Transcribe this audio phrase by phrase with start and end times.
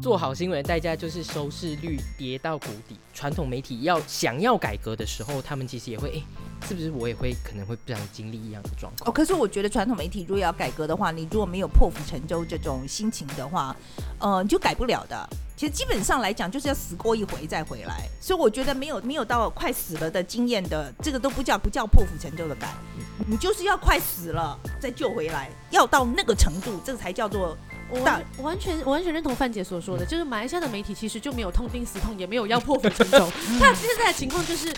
[0.00, 2.96] 做好新闻的代价就是收视率跌到谷底。
[3.12, 9.10] 传统媒体要想要改革的时候，他们其实也会，哎，是不是我也会可能会不想经历一样的状况？
[9.10, 13.76] 哦，可是我觉得传统媒体如果要改革的话，你如果没有破釜沉舟这种心情的话，
[14.18, 15.28] 呃，你就改不了的。
[15.54, 18.08] 其实基本上来讲，就是要死过一回再回来。
[18.22, 22.72] 所以我觉得没有没有到快死了的经验的，这个都不叫不叫破釜沉舟的改。
[23.26, 27.54] 你就是要快死了再救回来，要到那个程度，这个才叫做。
[27.90, 33.28] 我完全完全认同范姐所说的，就是马来西亚的媒体其实就没有痛定思痛，也没有要破釜沉舟。
[33.58, 34.72] 他现在的情况就是，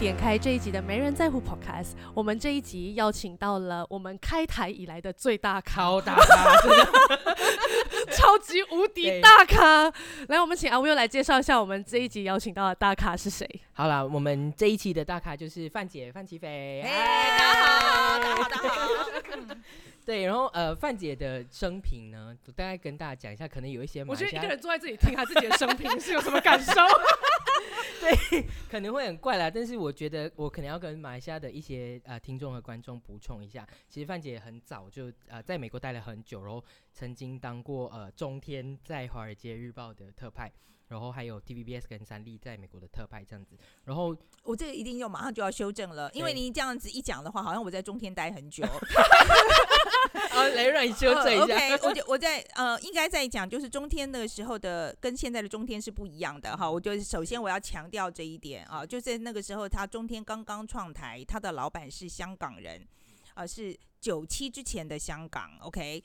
[0.00, 1.92] 点开这一集的《没人在乎》Podcast。
[2.12, 6.54] 我们这一集邀请到了我们开台以来的最大咖，大咖。
[8.12, 9.90] 超级无敌大咖，
[10.28, 13.48] 来，我们请阿 Will 来介绍一下我们这一集邀请到的大咖是谁。
[13.72, 16.82] 好了，我们这一期的大咖就是范姐范琪飞。
[16.84, 19.54] 大家好，大家好，大家好。
[20.04, 26.72] 对，然后呃，范姐的生平呢，我大概跟大家讲一下，可能有一些，我觉得一个人坐在这里听她自己的生平是有什么感受？
[28.00, 40.52] 对，可能会很怪啦，但是我觉得我可能要跟马来西亚的一些呃听众和观众补充一下，其实范姐很早就呃在美国待了很久，然后曾经当过呃中天在华尔街日报的特派。
[40.88, 48.64] 然后还有 TVBS 跟三立在美国的特派这样子，然后我这个一定要马上就要修正了，因为你这样子一讲的话，好像我在中天待很久。
[50.30, 51.44] 啊， 来让你修正一下。
[51.44, 56.70] OK，我就我在呃，应该在讲就是中天那个时候的跟现在的中天是不一样的哈。
[56.70, 62.86] 我就首先我要强调这一点啊，就在那个时候，他中天刚刚创台，他的老板是香港人，
[63.34, 65.50] 啊，是九七之前的香港。
[65.60, 66.02] OK。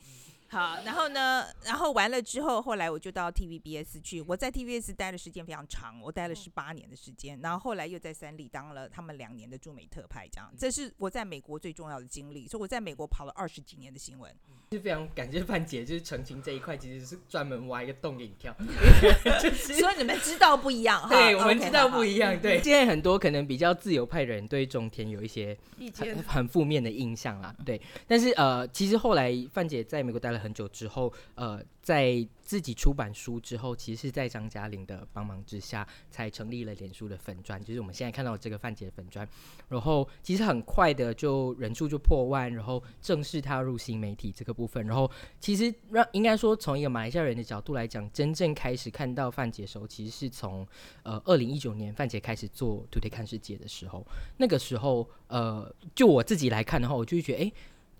[0.52, 1.45] 好，然后呢？
[1.64, 4.19] 然后完了之后，后来我就到 TVBS 去。
[4.22, 7.39] 我在 TVBS 待的时间非常长，我待了十八年的时间。
[7.44, 10.52] 然后后来又在三立当了他们两年的驻美特派，这样。
[10.58, 12.47] 这是我在美国最重要的经历。
[12.47, 14.33] 所以我在美国跑了二十几年的新闻。
[14.72, 18.55] 是非常感谢范姐，就是澄清这一块其实是专门挖一个洞给你跳。
[19.54, 22.39] 所以你们知道不一样哈， 对我们知道不一样。
[22.39, 25.55] 对，现在很多可能比较自由派的人对中田有一些
[25.95, 27.55] 很很负面的印象啦。
[27.64, 30.39] 对，但是呃，其实后来范姐在美国待了。
[30.39, 39.27] 很久之后，呃，在自己出版书之后，其实是在张嘉玲的帮忙之下，才成立了脸书的粉砖，就是我们现在看到这个范姐粉砖。
[39.67, 44.86] 然后其实很快的就人数就破万，然后正式踏入新媒体这个部分。
[44.88, 50.67] 然后其实让应该说从一个马来西亚人的角度来讲，真正开始看到范姐的时候，其实是从
[51.04, 54.06] 呃二零一九年范姐开始做 Today 看世界的时候。
[54.38, 57.52] 那个时候，呃，就我自己来看的话，我就会觉得，哎，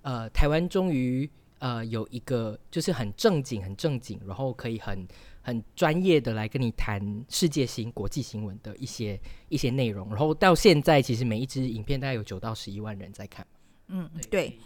[0.02, 1.30] 呃，台湾终于。
[1.60, 5.08] 呃，有一个就是很正经、很正经，然后可以很
[5.42, 13.46] 很专业的来跟你谈世界新国际新闻的一些一些内容，然后到现在其实每一支影片大概有九到十一万人在看。
[13.88, 14.58] 嗯，对。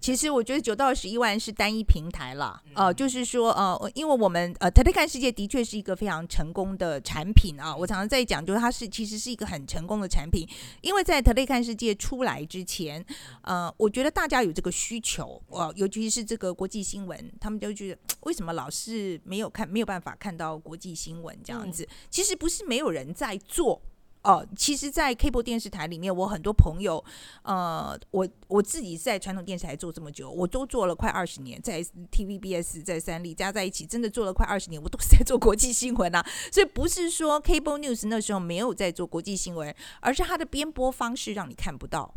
[0.00, 7.74] 其实我觉得九到十一万是单一平台了，呃，就是说，呃，因为我们呃，Today 看世界的确是一个非常成功的产品啊。
[7.76, 10.48] 我常常在讲，就是它是其实是一个很成功的产品，
[10.80, 13.04] 因为在 Today 看世界出来之前，
[13.42, 21.86] 呃，我觉得大家有这个需求，呃，尤其是这个国际新闻，他们就觉得为什么老是没有看，没有办法看到国际新闻这样子？
[22.08, 23.82] 其实不是没有人在做。
[24.28, 27.02] 哦，其实，在 cable 电视台里面，我很多朋友，
[27.44, 36.22] 呃，我我自己在传统电视台做这么久，我都做了快二十年，在 TVBS 在三立加在一起，真的做了快二十年，我都是在做国际新闻啊。
[36.52, 42.12] 所以不是说 cable news 那时候没有在做国际新闻，而是它的编播方式让你看不到。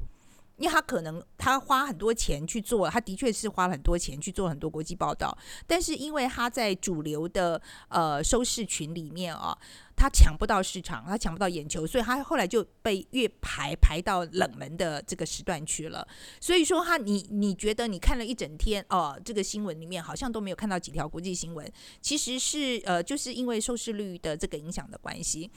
[0.58, 5.36] 因为他可能他花很多钱去做，他的确是花了很多钱去做很多国际报道，
[5.66, 9.58] 但是因为他在主流的呃收视群里面啊，
[10.02, 16.08] 他抢不到市场，他抢不到眼球，所以他后来就被越排排到冷门的这个时段去了。
[16.40, 25.52] 所以说他你你觉得你看了一整天哦，这个新闻里面好像都没有看到几条国际新闻，其实是呃就是因为收视率的这个影响的关系。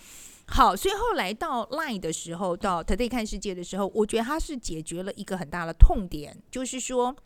[0.47, 7.17] 好，所以后来到 Line 的时候，到 Today 看世界的时候，我觉得他是解决了一个很大的痛点，就是说，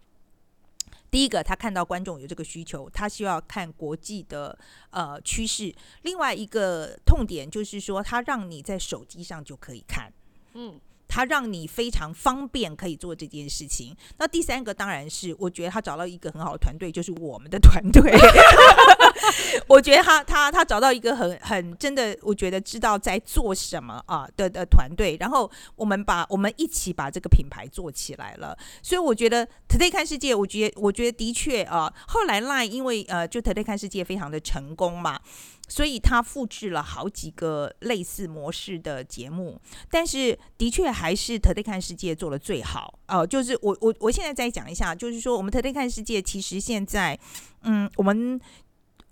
[1.11, 4.59] 第一个他看到观众有这个需求，他需要看国际的
[4.91, 10.13] 呃趋势；另外一个痛点就是说，他让你在手机上就可以看，
[10.55, 10.81] 嗯。
[11.11, 13.97] 他让你非常方便可以做这件事情。
[14.19, 18.13] 那第三个当然是，我觉得他找到一个很好的团队，就是我们的团队。
[19.67, 28.57] 我觉得他他他找到一个很很真的，我觉得知道在做什么啊的的团队，然后我们把我们一起把这个品牌做起来了。
[28.83, 35.21] 所以我觉得 Today 看世界，我觉得我觉得的确啊，后来 Line 因为呃就 Today 看世界非常的成功嘛。
[35.71, 39.61] 所以他复制了好几个类似模式的节目，
[39.91, 43.27] 但是的确还是 Today 看世界做的最好哦。
[43.27, 47.19] 就是我我我现在再讲一下，就是说我们 Today 看世界其实现在，
[47.65, 48.41] 嗯，我们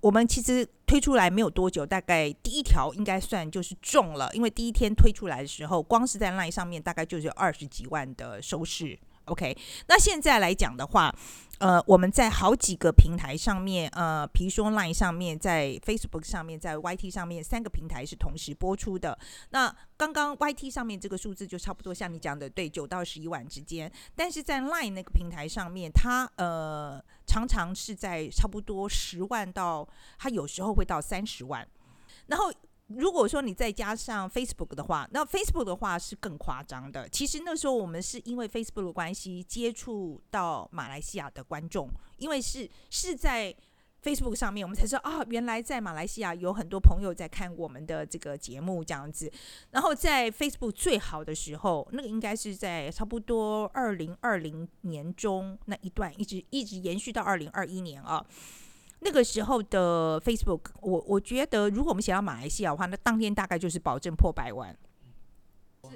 [0.06, 8.96] 我们其实推出来没有多久，大概第一条应该算就是中了，因为第一天推出来的时候，光是在 LINE 上面大概就是有二十几万的收视。
[9.26, 9.56] OK，
[9.88, 11.14] 那现在来讲的话。
[11.58, 19.18] 呃，我们在好几个平台上面，呃，比如说 Line 上面，在 Facebook 上面，在 YT 上面，三个平台是同时播出的。
[19.52, 23.90] 那刚刚 YT 上面这个数字就差不多像你讲的，对，九到十一万之间。
[24.14, 29.88] 但是在 Line 那个平台上面，它呃常常是在差不多十万到，
[30.18, 31.66] 它有时候会到三十万，
[32.26, 32.52] 然后。
[32.88, 37.08] 如果说你再加上 Facebook 的话，那 Facebook 的话是更夸张的。
[37.08, 43.52] 其实那时候我们是因为 Facebook 的关系接触到马来西亚的观众，因为是是在
[44.04, 49.28] Facebook 上面，我们才知道啊，原来在马来西亚有很多朋友在看我们的这个节目这样子。
[49.72, 58.24] 然后在 Facebook 最好的时候，那个应该是在差不多二零二零年中那一段，一直一直延续到二零二一年啊。
[59.00, 64.76] 那个时候的 Facebook，我我觉得，如果我们想要马来西亚的话，那当天大概就是保证破百万。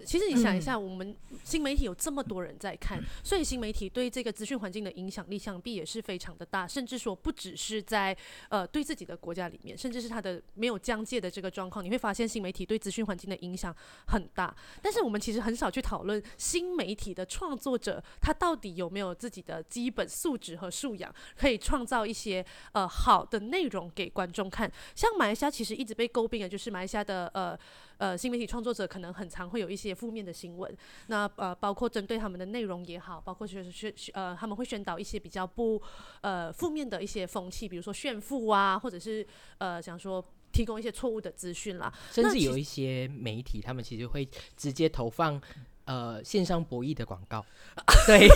[0.05, 1.15] 其实你想一下，我们
[1.45, 6.67] 新媒体有这么多人在看，所以新媒体对这个资讯环境的影响力，想必也是非常的大。
[6.67, 8.17] 甚至说，不只是在
[8.49, 13.75] 呃对自己的国家里面，甚至是它的没有疆界的这个状况，你会发现新媒体对资讯环境的影响
[14.07, 14.55] 很大。
[14.83, 24.71] 但是我们其实很少去讨论新媒体的创作者，他到底有没有自己的基本素质和素养，可以创造一些呃好的内容给观众看。
[24.95, 27.59] 像马来西亚其实一直被诟病的就是马来西亚的呃。
[28.01, 30.75] 呃，新媒体创作者可能很常会有一些负面的新闻，
[31.09, 35.81] 那呃，包括针对他们的内容也好，包括就是宣呃，他们会宣导一些比较不
[36.23, 39.25] 呃负面的一些风气，比如说炫富啊，或者是
[39.59, 44.27] 呃想说提供一些错误的资讯啦，甚至有一些媒体，他们其实会
[44.57, 45.39] 直接投放
[45.85, 47.45] 呃线上博弈的广告，
[48.09, 48.27] 对，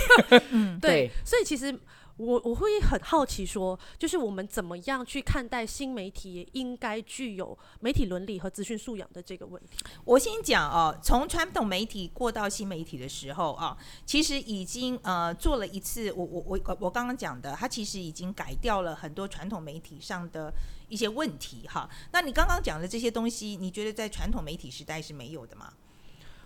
[0.51, 1.75] 嗯，对，所以其实。
[2.17, 9.79] 我我会很好奇，说就是我们怎么样去看待新媒体应该具有媒体伦理和资讯素养的这个问题。
[10.05, 13.77] 我先讲哦，从传统媒体过到新媒体的时候啊，
[14.07, 20.53] 其实已经呃做了一次，我我我我刚刚讲的，它其实已经改掉了很多传统媒体上的
[20.89, 21.91] 一些问题哈。
[22.13, 25.73] 那你刚刚讲的这些东西，你觉得在传统媒体时代是没有的吗？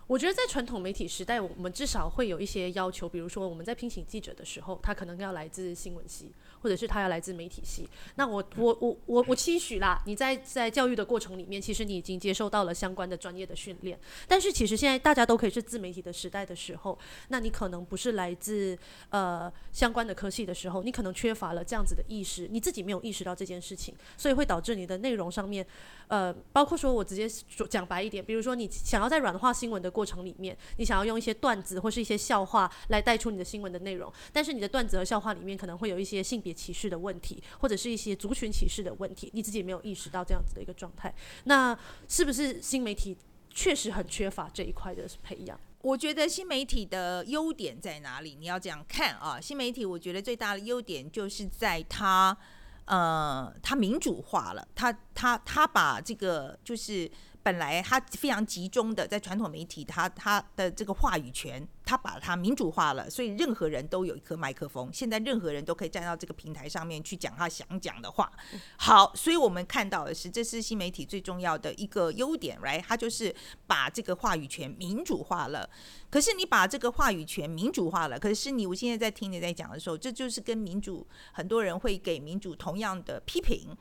[0.08, 6.32] 我觉得在传统媒体时代，我们至少会有一些要求，比如说我们在聘请记者的时候，他可能要来自新闻系。
[6.60, 13.98] 或者是他要来自媒体系，那我我我我我期许啦，你在在教育的过程里面，其实你已经接受到了相关的专业的训练。
[14.26, 18.76] 但是其实现在大家都可以是自媒体的时代的时候，那你可能不是来自
[19.10, 25.64] 呃相关的科系的时候，你可能缺乏了这样子的意识，你自己没有意识到这件事情，所以会导致你的内容上面，
[26.08, 36.47] 呃，包括说我直接说讲白一点，比如说你想要在软化新闻的过程里面，你想要用一些段子或是一些笑话来带出你的新闻的内容，但是你的段子和笑话里面可能会有一些性别。
[36.52, 41.14] 歧视的问题，或者是一些族群歧视的问题，你自己没有意识到这样子的一个状态，
[41.44, 41.78] 那
[42.08, 43.16] 是不是新媒体
[43.50, 45.58] 确实很缺乏这一块的培养？
[45.80, 48.36] 我觉得新媒体的优点在哪里？
[48.38, 52.36] 你要这样看啊，新媒体我觉得最大的优点就是在它，
[52.84, 57.08] 呃，它民主化了，它它它把这个就是
[57.48, 61.66] 本来他非常集中的在传统媒体，他他的这个话语权。
[61.88, 64.90] 他把它民主化了，所以任何人都有一颗麦克风。
[64.92, 68.30] 现在任何人都可以站到这个平台上面去讲他想讲的话。
[68.76, 72.82] 好，所以我们看到的是，这是新媒体最重要的一个优点，right？
[72.86, 73.34] 它就是
[73.66, 75.70] 把这个话语权民主化了。
[76.10, 83.74] 可是你把这个话语权民主化了，可是你我现在在听你在讲的时候，这就是跟民主很多人会给民主同样的批评。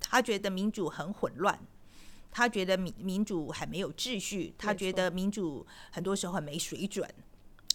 [0.00, 1.60] 他觉得民主很混乱，
[2.30, 7.08] 他觉得民民主很没有秩序，他觉得民主很多时候很没水准。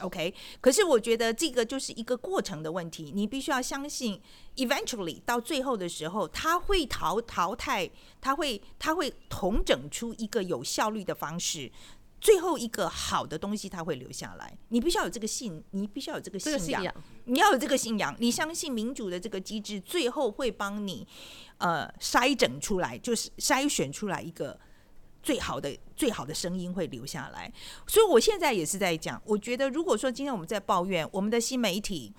[0.02, 4.20] OK，可是我觉得这个就是一个过程的问题，你必须要相信
[4.58, 11.72] ，eventually 到最后的时候，他会淘淘汰，他会他会统整出一个有效率的方式，
[12.20, 14.58] 最后一个好的东西它会留下来。
[14.70, 16.94] 你必须要有这个信，你必须要有这个信仰，
[17.26, 21.08] 你要有这个信仰，你相信民主的这个机制最后会帮你
[21.58, 24.60] 呃筛整出来，就是筛选出来一个。
[25.26, 27.52] 最好的最好的声音会留下来，
[27.88, 32.14] 所以我现在也是在讲，我觉得如果说今天我们在抱怨我们的新媒体，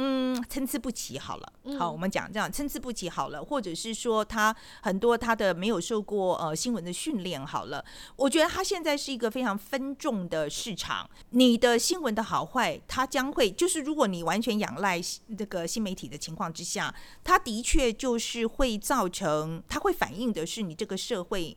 [0.00, 1.52] 嗯，参差不齐好了。
[1.76, 7.84] 好，我们讲这样参差不齐好了，或者是说他很多他的没有受过呃新闻的训练好了。
[8.14, 15.00] 我觉得他现在是一个非常分众的市场，你的新闻的好坏，它将会就是如果你完全仰赖
[15.36, 21.56] 这个新媒体的情况之下，它的确就是会造成，它会反映的是你这个社会。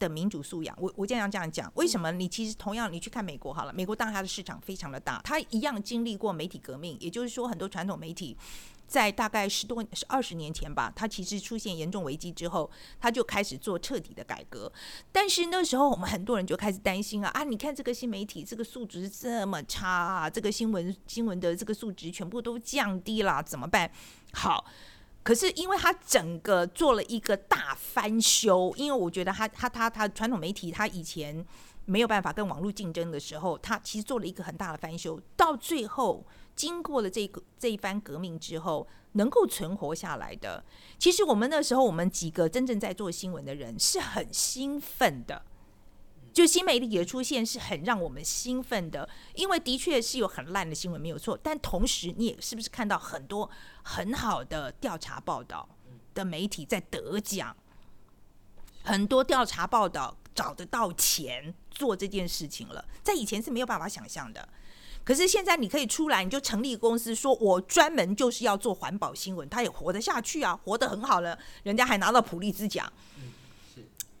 [0.00, 2.10] 的民主素养，我我经常这样讲，为什么？
[2.10, 8.36] 你其实同样，你去看美国好了，美国当然它的市场非常的大，它一样经历过媒体革命，也就是说，很多传统媒体
[8.88, 14.72] 在大概十多、二十年前吧，它其实出现严重危机之后，它就开始做彻底的改革。
[15.12, 17.44] 但是那时候，我们很多人就开始担心啊啊！
[17.44, 23.90] 你看这个新媒体这个素质这么差啊，这个新闻新闻的这个素质全部都降低了，怎么办？
[24.32, 24.64] 好。
[25.22, 31.44] 可是，因为他整个做了一个大翻修，因为我觉得他他他他传统媒体他以前
[31.84, 36.24] 没有办法跟网络竞争的时候，他其实做了一个很大的翻修，到最后
[36.56, 40.64] 经过了这个这一番革命之后，能够存活下来的，
[40.98, 45.42] 其实我们那时候我们几个真正在做新闻的人是很兴奋的。
[46.32, 53.50] 就新媒体的出现是很让我们兴奋的，因为的确是有很烂的新闻没有错，但同时你也是不是看到很多
[53.82, 55.68] 很好的调查报道
[56.14, 57.56] 的媒体在得奖，
[58.84, 64.48] 很多调查报道找得到钱做这件事情了，在以前是没有办法想象的，
[65.04, 72.90] 可是现在你可以出来，你就成立公司，说我专门就是要做环保新闻，他也活得下去啊，活得很好了，人家还拿到普利兹奖。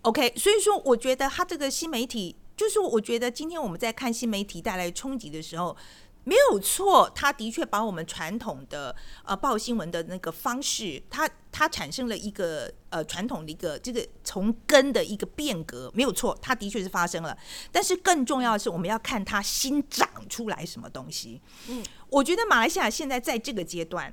[0.02, 5.76] OK，所以说我觉得他这个新媒体，就是我觉得今天我们在看新媒体带来冲击的时候，
[6.24, 17.36] 没有错，他的确把我们传统的呃报新闻的那个方式，它它产生了一个呃传统的一个这个从根的一个变革，没有错，它的确是发生了。
[17.70, 21.42] 但是更重要的是，我们要看它新长出来什么东西。
[21.68, 24.10] 嗯，我觉得马来西亚现在在这个阶段。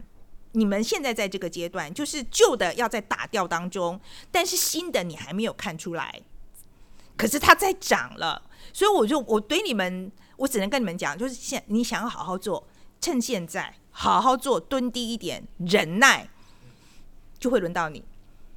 [0.58, 4.00] 你们现在在这个阶段，就是旧的要在打掉当中，
[4.32, 6.20] 但是新的你还没有看出来，
[7.16, 8.42] 可是它在涨了，
[8.74, 12.68] 所以我就我对你们，我只能跟你们讲，就是现你想要好好做，
[13.00, 16.28] 趁现在好好做，蹲低一点，忍耐，
[17.38, 18.04] 就会轮到你。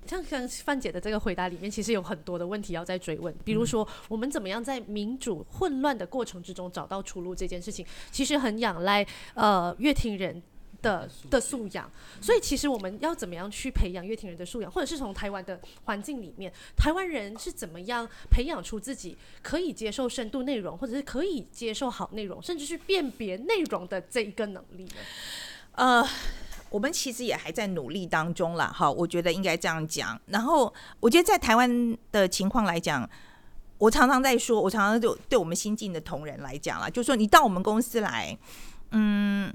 [0.06, 10.42] 像像范姐的这个回答里面，其实有很多的问题要再追问，比如说我们怎么样在民主混乱的过程之中找到出路这件事情，其实很仰赖呃乐听人。
[10.82, 24.96] 的的素养，所以其实我们要怎么样去培养乐听人的素养，或者是从台湾的环境里面，台湾人是怎么样培养出自己可以接受深度内容，或者是可以接受好内容，甚至是辨别内容的这一个能力呢？
[25.72, 26.06] 呃，
[26.70, 28.66] 我们其实也还在努力当中啦。
[28.74, 30.20] 哈，我觉得应该这样讲。
[30.26, 33.08] 然后，我觉得在台湾的情况来讲，
[33.78, 38.36] 我常常在说，我常常就对我们新进的同仁来讲啦，就说你到我们公司来，
[38.90, 39.52] 嗯。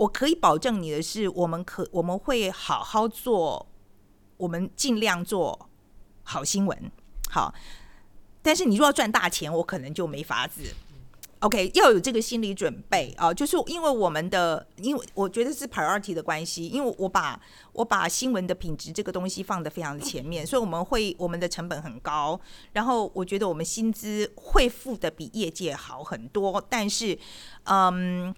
[0.00, 3.66] 我可以保证你的是，我们可我们会好好做，
[4.38, 5.68] 我们尽量做
[6.22, 6.90] 好新闻，
[7.28, 7.52] 好。
[8.40, 10.62] 但是你若要赚大钱，我可能就没法子。
[11.40, 17.38] OK，要有这个心理准备啊，就是因为我们的，因为我觉得是 priority 的关系，因为我把
[17.74, 22.40] 我把新闻的品质这个东西放得非常的前面，所以我们会我们的成本很高，
[22.72, 27.18] 然后我觉得我们薪资会付的比业界好很多，但是，
[27.64, 28.34] 嗯。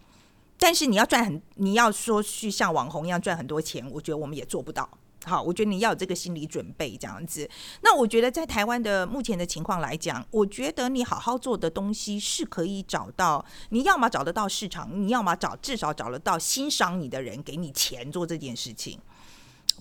[0.62, 4.88] 但是你要赚很，你要说去像网红一样赚很多钱，我觉得我们也做不到。
[5.24, 7.50] 好，我觉得你要有这个心理准备，这样子。
[7.80, 19.00] 那我觉得在台湾的目前的情况来讲，我觉得你好好做的东西是可以找到，你要么找得到市场，你要么找至少找得到欣赏你的人给你钱做这件事情。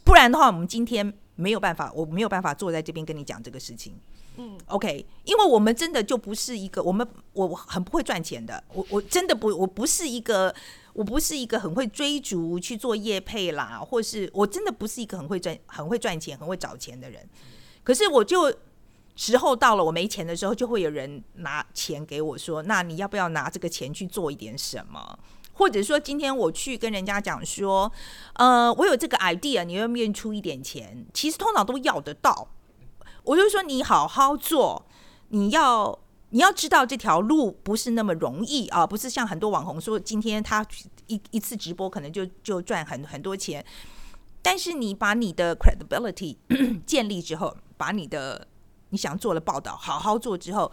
[0.03, 3.95] 不然的话，我们今天没有办法，我没有办法坐在这边跟你讲这个事情。
[4.37, 10.53] 嗯，OK，因为我们真的就不是一个，我们我很不会赚钱的，我我真的不，我不是一个，
[10.93, 17.27] 我不是一个很会追逐去做业配啦，或是我真的不是一个很会赚、很会赚钱、很会找钱的人。
[17.83, 18.53] 可是我就
[19.17, 25.19] 时候到了，我没钱的时候，就会有人拿钱给我说：“那你要不要拿这个钱去做一点什么？”
[25.53, 27.91] 或者说今天我去跟人家讲说
[28.35, 32.47] ：“呃，我有这个 idea，你愿不愿意出一点钱？”其实通常都要得到。
[33.23, 34.85] 我就说你好好做，
[35.29, 35.97] 你要
[36.29, 40.65] 你要知道这条路不是那么容易啊，不是像很多网红说今天他
[41.07, 43.63] 一一次直播可能就就赚很很多钱，
[44.41, 46.37] 但是你把你的 credibility
[46.87, 48.47] 建立之后，把你的
[48.89, 50.71] 你想做的报道好好做之后，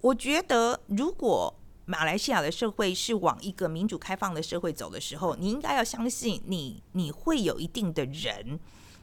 [0.00, 1.54] 我觉得如果
[1.84, 8.58] 马来西亚的社会是往一个民主开放的社会走的时候，你应该要相信你你会有一定的人。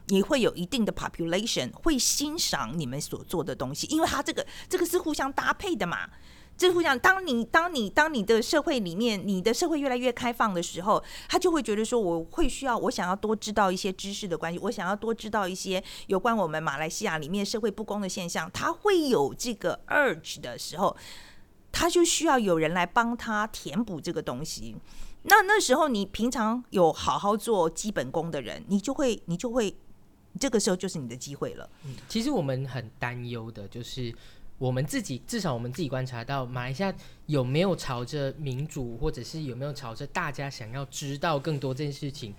[0.08, 6.08] 你会有一定的 population 会欣赏你们所做的东西，因为它这个这个是互相搭配的嘛。
[6.56, 20.96] 这互相，当你当你当你的社会里面，你的社会越来越开放的时候，他就会觉得说，我会需要，我想要多知道一些知识的关系，我想要多知道一些有关我们马来西亚里面社会不公的现象，他会有这个 urge 的时候，
[21.70, 24.74] 他就需要有人来帮他填补这个东西。
[25.22, 29.76] 那那时候你平常有好好做基本功的人，你就会你就会，
[30.40, 31.68] 这个时候就是你的机会了。
[31.84, 34.14] 嗯，其实我们很担忧的就是。
[34.58, 36.92] 我们自己至少我们自己观察到，马来西亚
[37.26, 42.34] 有没有朝着民主，或者是有没有朝着大家想要知道更多这件事情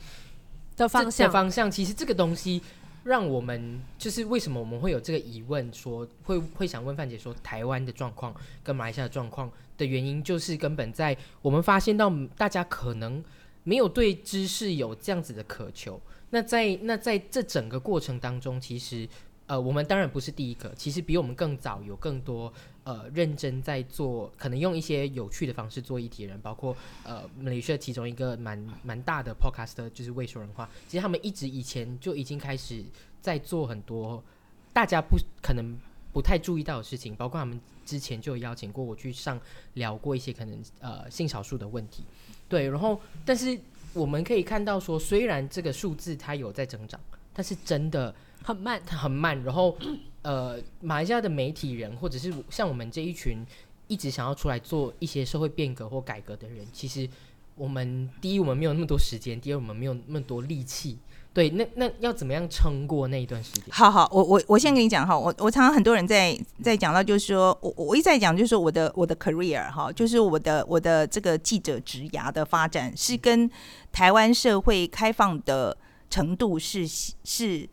[0.76, 1.32] 的方向？
[1.32, 2.62] 方向其实这个东西
[3.06, 13.24] 让我们就是为什么我们会有这个疑问，说会会想问范姐说台湾的状况跟马来西亚的状况的原因，就是根本在我们发现到大家可能
[13.64, 15.98] 没有对知识有这样子的渴求。
[16.30, 19.08] 那在那在这整个过程当中，其实。
[19.50, 32.86] 呃，我们当然不是第一个，其实比我们更早有更多呃认真在做，可能用一些有趣的方式做议题的人，包括呃美学其中一个蛮蛮大的 podcast 就是未说人话，其实他们一直以前就已经开始
[33.22, 34.24] 在做很多
[34.72, 35.76] 大家不可能
[36.14, 39.42] 不太注意到的事情，包括他们之前就邀请过我去上
[39.74, 42.04] 聊过一些可能呃性少数的问题，
[42.48, 43.60] 对，然后但是
[43.94, 47.00] 我们可以看到说，虽然这个数字它有在增长，
[47.34, 48.14] 但是真的。
[48.42, 49.44] 很慢，它很慢。
[49.44, 49.78] 然后，
[50.22, 53.46] 呃，马来西亚的媒体人，或者是像我们这一群
[53.88, 57.08] 一直想要出来做一些社会变革或改革的人，其实
[57.56, 60.98] 我们第一，我们没有那么多时间；第二，我们没有那么多力气。
[61.34, 63.64] 对，那那要怎么样撑过那一段时间？
[63.70, 73.50] 好好，我我我先跟你讲哈，我我常常很多人在在讲到，就是说我我一再讲，就是说我的我的 career 哈，就是我的我的这个记者职涯的发展，是跟
[73.92, 75.78] 台湾社会开放的
[76.10, 77.70] 程度是是。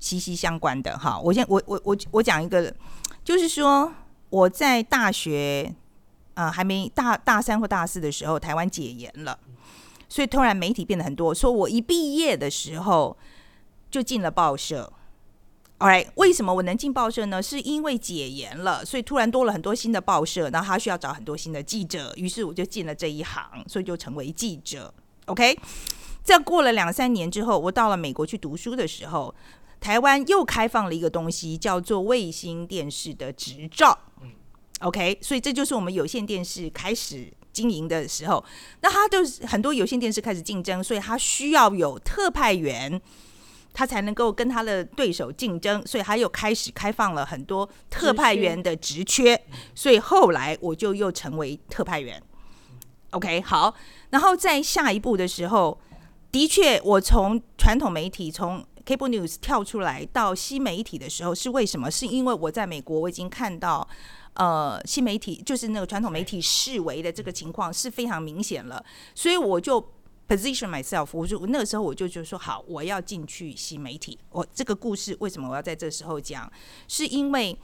[0.00, 2.70] 息息相关的哈，我先我我我我讲一个，
[3.24, 3.90] 就是说
[4.28, 5.74] 我在大学
[6.34, 9.38] 啊还没大大三或大四的时候，台湾解严了，
[10.14, 11.34] 所以突然媒体变得很多。
[11.34, 13.18] 说我一毕业的时候
[13.90, 14.92] 就进了报社
[15.80, 16.06] ，right？
[16.14, 17.42] 为什么我能进报社呢？
[17.42, 24.94] 是因为解严了，所以突然多了很多新的报社，然后他需要找很多新的记者，于是我就进了这一行，所以就成为记者。
[25.26, 25.58] OK，
[26.22, 29.34] 在过了两三年之后，我到了美国去读书的时候。
[29.80, 33.98] 台湾又开放了一个东西，叫做卫星电视的执照。
[34.80, 38.44] OK，所以这就是我们有线电视开始经营的时候。
[38.82, 43.00] 那他就是很多有线电视开始竞争，所以他需要有特派员，
[43.72, 45.82] 他才能够跟他的对手竞争。
[45.86, 49.40] 所以他又开始开放了很多特派员的职缺。
[49.74, 52.22] 所以后来我就又成为特派员。
[53.12, 53.72] OK，好，
[54.10, 55.78] 然后在下一步的时候，
[56.32, 61.88] 的确我从传统媒体从 Cable News 跳出来到新媒体的时候是为什么？
[61.88, 63.86] 是因为我在美国，我已经看到，
[64.34, 69.80] 呃，新媒体就是那个传统媒体视为的这个情况是非常明显了，所以我就
[70.28, 74.18] position myself，我就那个时候我就觉得说，好，我要进去新媒体。
[74.30, 76.50] 我这个故事为什么我要在这时候讲？
[76.88, 77.56] 是因为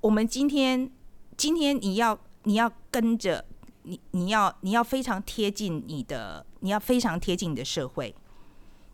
[0.00, 0.90] 我们今天，
[1.36, 3.44] 今天你要你要跟着
[3.82, 8.14] 你，你要你要非常贴近你的，你要非常贴近你的社会。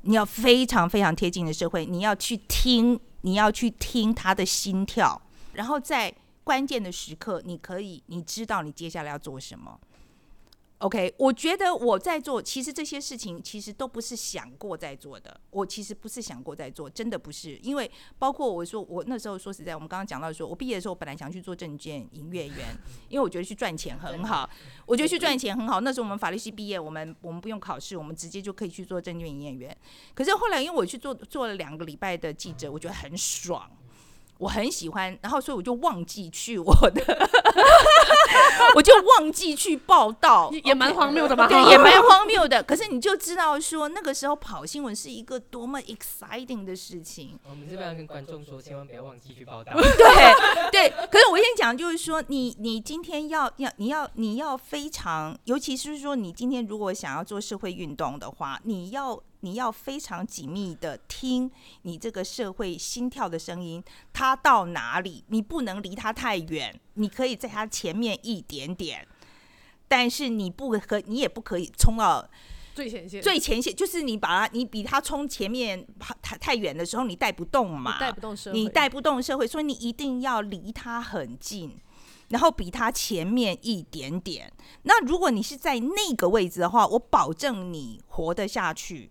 [0.06, 5.18] 你要非常非常贴近的社会，你要去听，你要去听他的心跳，
[5.54, 9.80] 然后在关键的时刻，你可以，你知道你接下来要做什么。
[10.78, 15.40] OK，我觉得我在做，其实这些事情其实都不是想过在做的。
[15.50, 17.56] 我其实不是想过在做，真的不是。
[17.58, 22.76] 因为包括我说，我那时候说实在，我们刚刚讲到说，我毕业的时候，我本来想去做证券营业员，
[23.08, 24.50] 因为我觉得去赚钱很好。
[24.84, 25.80] 我觉得去赚钱很好。
[25.80, 29.74] 那时候我们法律系毕业，我们我们不用考试，我们直接就可以去做证券营业员。
[30.12, 33.70] 可是后来，因为我去做做了两个礼拜的记者，我觉得很爽。
[34.44, 37.02] 我很喜欢，然后所以我就忘记去我的，
[38.76, 41.48] 我就忘记去报道，也蛮荒谬的吧？
[41.48, 42.62] 对，也蛮荒谬的。
[42.62, 47.38] 可是你就知道说，那个时候跑新闻是一个多么 exciting 的事情。
[47.48, 49.72] 我们这边要跟观众说，千万不要忘记去报道。
[49.80, 59.18] 对对，可是我先讲，就是说，你你今天要要你要你要非常，尤其是说，你今天如果想要做社会运动的话，你要。
[59.44, 61.50] 你要非常紧密的听
[61.82, 65.22] 你这个社会心跳的声音，它到哪里？
[65.28, 69.06] 你不能离它太远，你可以在它前面一点点，
[69.86, 72.26] 但是你不可，你也不可以冲到
[72.74, 73.20] 最前线。
[73.20, 75.86] 最前线就是你把它，你比它冲前面
[76.22, 81.78] 太太远的时候，你带不动嘛，带不动社会，你带不动社会，所以你一定要离它很近。
[82.30, 84.50] 然后比他前面一点点。
[84.84, 89.10] 那如果你是在那个位置的话，我保证你活得下去。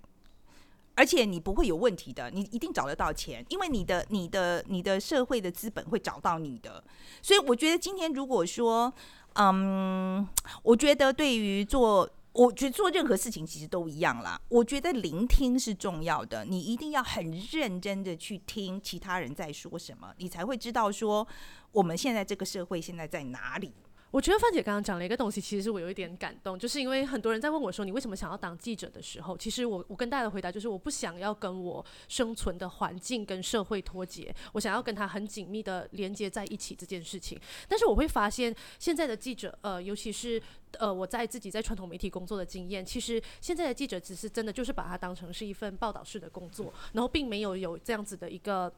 [0.95, 6.84] 而且你不会有问题的，你一定找得到钱，因为你的、你的、你的社会的资本会找到你的。
[7.21, 8.93] 所以我觉得今天如果说
[9.36, 10.27] 嗯，
[10.62, 12.10] 我觉得对于做。
[12.34, 14.41] 我觉得做任何事情其实都一样啦。
[14.49, 21.27] 我觉得聆听是重要的，你一定要很认真的去听其他人在说什么，你才会知道说
[21.71, 23.71] 我们现在这个社会现在在哪里。
[24.13, 37.41] 我觉得范姐刚刚讲了一个东西，其实是我有一点感动，就是因为很多人在问我说你为什么想要当记者的时候，其实我我跟大家的回答就是我不想要跟我生存的环境跟社会脱节，我想要跟他很紧密的连接在一起这件事情。
[37.67, 40.39] 但是我会发现现在的记者，呃，尤其是
[40.78, 48.71] 呃我在自己在传统媒体工作的经验，其实现在的记者只是真的就是把它当成是一份报道式的工作，然后并没有有这样子的一个。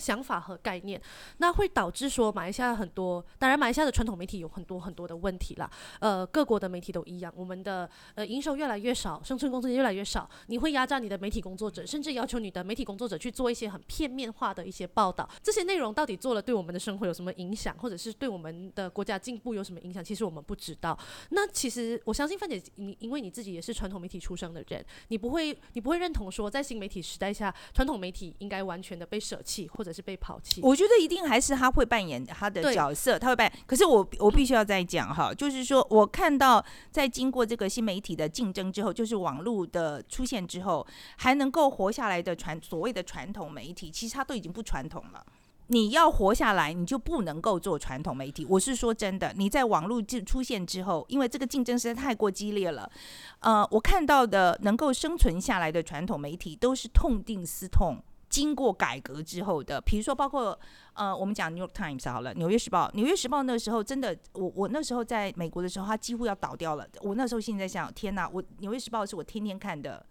[0.00, 1.00] 想法和概念，
[1.36, 5.70] 那会导致说马来西亚很多，当然马来西亚的传统媒体有很多很多的问题啦。
[6.00, 15.28] 呃，各国的媒体都一样，我们的呃营收越来越少，生存空间越来越少，你会压榨你的媒体工作者，甚至要求你的媒体工作者去做一些很片面化的一些报道。
[15.42, 20.02] 这些内容到底做了对我们的生活有什么影响，或者是对我们的国家进步有什么影响？
[20.02, 20.98] 其实我们不知道。
[21.28, 29.89] 那其实我相信范姐，你因为你自己也是传统媒体出生的人，你不会你不会认同说在新媒体时代下，传统媒体应该完全的被舍弃，或者。
[29.92, 33.62] 是被抛弃，我觉得一定还是他会扮演他的角色，他会扮演。
[33.66, 45.24] 可是我我必须要再讲哈，就是说我看到在经过这个新媒体的竞争之后，就是网络的出现之后，还能够活下来的传所谓的传统媒体，其实它都已经不传统了。
[45.72, 48.44] 你要活下来，你就不能够做传统媒体。
[48.48, 52.90] 我是说真的，你在网络就出现之后，因为这个竞争实在太过激烈了。
[53.38, 58.02] 呃，我看到的能够生存下来的传统媒体，都是痛定思痛。
[58.30, 60.58] 经过改革之后的，比如说包括
[60.94, 62.86] 呃，我们讲《New York Times》好了，《纽约时报》。
[62.94, 66.86] 《纽约时报》那时候真的，我我那时候在美国的时候，它几乎要倒掉了。
[67.02, 68.28] 我那时候现在想，天哪！
[68.28, 70.06] 我《纽约时报》是我天天看的，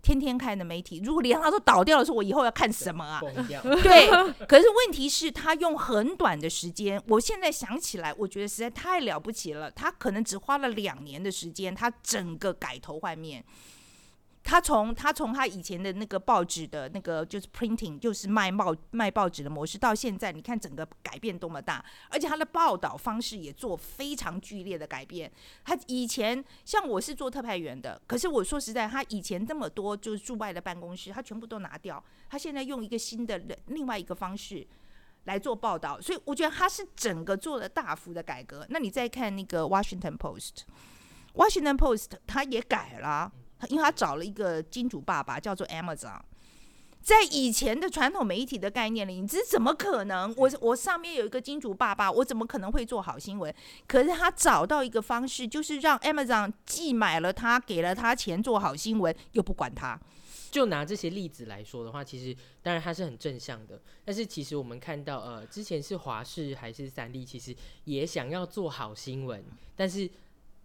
[0.00, 1.02] 天天看的媒体。
[1.04, 3.20] 如果连它都倒掉了，说我以后要看什么啊？
[3.82, 4.08] 对。
[4.46, 9.70] 可是问题是，他用很短的时间，我现在想起来，我觉得实在太了不起了。
[9.70, 13.44] 他可能只花了两年的时间，他整个改头换面。
[14.48, 25.30] 他从他从他以前的那个报纸的那个就是 printing，就是卖报卖报纸的模式，到现在你看整个改变多么大，而且他的报道方式也做非常剧烈的改变。
[25.66, 34.66] 他以前像我是做特派员的，可是我说实在，他以前这么多就是驻外的办公室，他全部都拿掉，他现在用一个新的另外一个方式
[35.24, 38.66] 来做报道，所以我觉得他是整个做了大幅的改革。
[38.70, 43.30] 那你再看那个 Washington Post，Washington Post 他也改了。
[43.68, 46.20] 因为他找了一个金主爸爸，叫做 Amazon，
[47.02, 50.32] 在以前的传统媒体的概念里，你这怎么可能？
[50.36, 53.52] 我我上面有一个金主爸爸，我怎么可能会做好新闻？
[53.86, 59.98] 可是他找到一个方式，就是让 Amazon 既买了他，给了他钱做好新闻，又不管他。
[60.50, 69.44] 就拿这些例子来说的话，其实当然它是很正向的，但是其实我们看到，呃，之前是华视还是三立，其实也想要做好新闻，
[69.74, 70.08] 但是。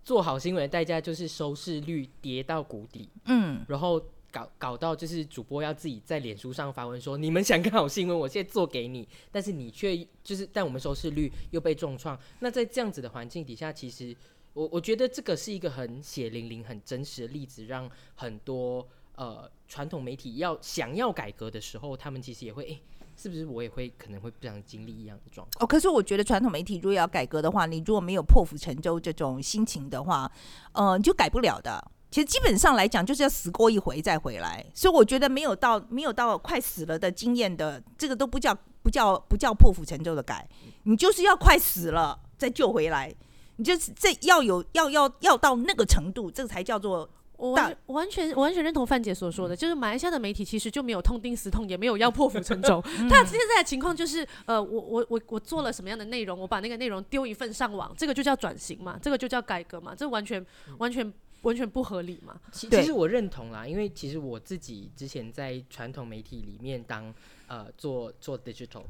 [0.03, 3.99] 做好新闻的代价就是收视率跌到谷底，嗯，然后
[4.31, 12.19] 搞搞到就是主播要自己在脸书上发文说，你们想看好新闻，我现在做给你，但是你却就是但我们收视率又被重创。
[12.39, 14.15] 那在这样子的环境底下，其实
[14.53, 18.85] 我我觉得这个是一个很血淋淋、很真实的例子，让很多
[19.15, 22.81] 呃传统媒体要想要改革的时候，他们其实也会诶。
[23.15, 25.63] 是不是我也会可能会不想经历一样的状况？
[25.63, 30.31] 哦，可是我觉得传统媒体如果要改革的话，你如果没有破釜沉舟这种心情的话，
[30.73, 31.91] 呃，你就改不了的。
[32.11, 34.65] 其实基本上来讲，就是要死过一回再回来。
[34.73, 40.47] 所以我觉得没有到没有到快死了的经验的，这个都不叫不叫不叫破釜沉舟的改。
[40.83, 43.13] 你就是要快死了再救回来，
[43.55, 47.09] 你就是这要有要要要到那个程度，这才叫做。
[47.43, 52.81] 我完完全完全认同范姐所说的，就是马来西亚的媒体其实就没有痛定思痛，也没有要破釜沉舟。
[53.09, 60.45] 他现在的情况就是，呃，我我我我做了什么样的内容，我把那个内容丢一份上网，这个就叫转型嘛，这个就叫改革嘛，这完全
[60.77, 62.39] 完全完全不合理嘛。
[62.49, 67.13] 其实我认同啦，因为其实我自己之前在传统媒体里面当
[67.47, 68.83] 呃做做 digital，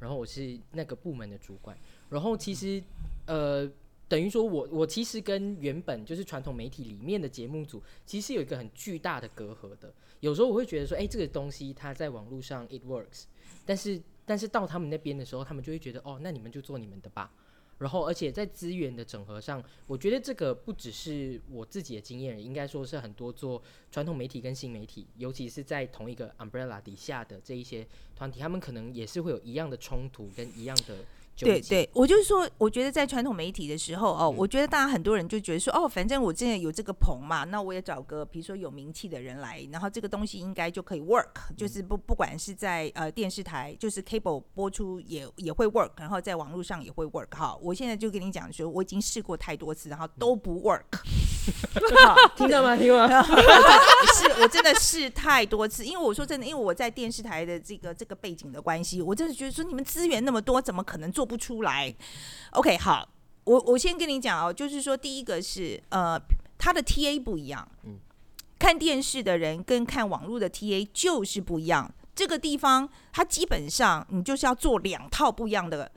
[0.00, 2.82] 然后我是那个部门的主管，然后其实
[3.26, 3.70] 呃。
[4.10, 9.94] 等于说，我我其实跟原本就是传统媒体里面的节目组，其实有一个很巨大的隔阂的。
[10.18, 13.26] 有时候我会觉得说，哎，这个东西它在网络上 it works，
[13.64, 17.30] 但是但是到他们那边的时候，他们就会觉得，哦，那你们就做你们的吧。
[17.78, 30.98] 然后而且在资源的整合上，我觉得这个不只是我自己的经验，应该说是很多做传统媒体跟新媒体，尤其是在同一个 umbrella 底下的这一些团体，他们可能也是会有一样的冲突跟一样的。
[31.46, 47.28] 对对，我就是说，我觉得在传统媒体的时候哦，我觉得大家很多人就觉得说，哦，反正我真的有这个棚嘛，那我也找个比如说有名气的人来，然后这个东西应该就可以 work，就是不不管是在呃电视台，就是 cable 播出也也会 work，然后在网络上也会 work。
[47.30, 50.84] 哈，我现在就跟你讲说，我已经试过太多次，然后都不 work。
[52.36, 52.76] 听到吗？
[52.76, 53.22] 听到吗？
[54.14, 61.94] 是我真的试太多次，因为我说真的，因为我在电视台的这个这个背景的关系，我真的觉得说你们资源那么多，怎么可能做不出来
[62.50, 63.08] ？OK，好，
[63.44, 66.20] 我我先跟你讲哦，就是说第一个是呃，
[66.58, 68.00] 他的 TA 不一样，嗯，
[68.58, 75.92] 看电视的人跟看网络的 TA 就是不一样，这个地方它基本上你就是要做两套不一样的。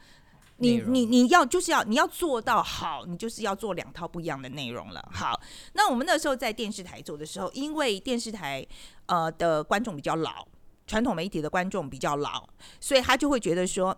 [0.58, 5.04] 你你你要就是要你要做到好，你就是要做两套不一样的内容了。
[5.12, 5.38] 好，
[5.74, 8.66] 那我们那时候在电视台做的时候，因为电视台
[9.08, 10.48] 呃的观众比较老，
[10.86, 12.48] 传统媒体的观众比较老，
[12.80, 13.98] 所以他就会觉得说，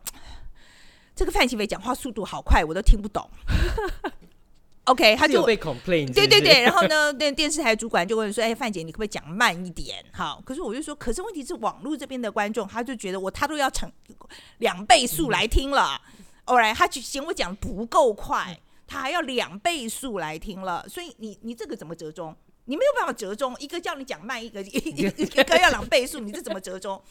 [1.16, 3.30] 这个范奇伟讲话速度好快，我都听不懂。
[4.86, 6.14] OK，他就被 complain。
[6.14, 13.92] 对对对，然后呢，电电视台主管就问说：“哎，范姐，你可不可以讲慢一点？”好，可是我就说，可是问题是网络这边的观众，他就觉得我他都要成
[14.60, 16.00] 两倍速来听了。
[16.44, 22.36] 偶然他嫌我讲不够快，他还要两倍速来听了，所以你你这个怎么折中？
[22.66, 27.02] 你没有办法折中，一个叫你讲慢，一个一一个要两倍速，你这怎么折中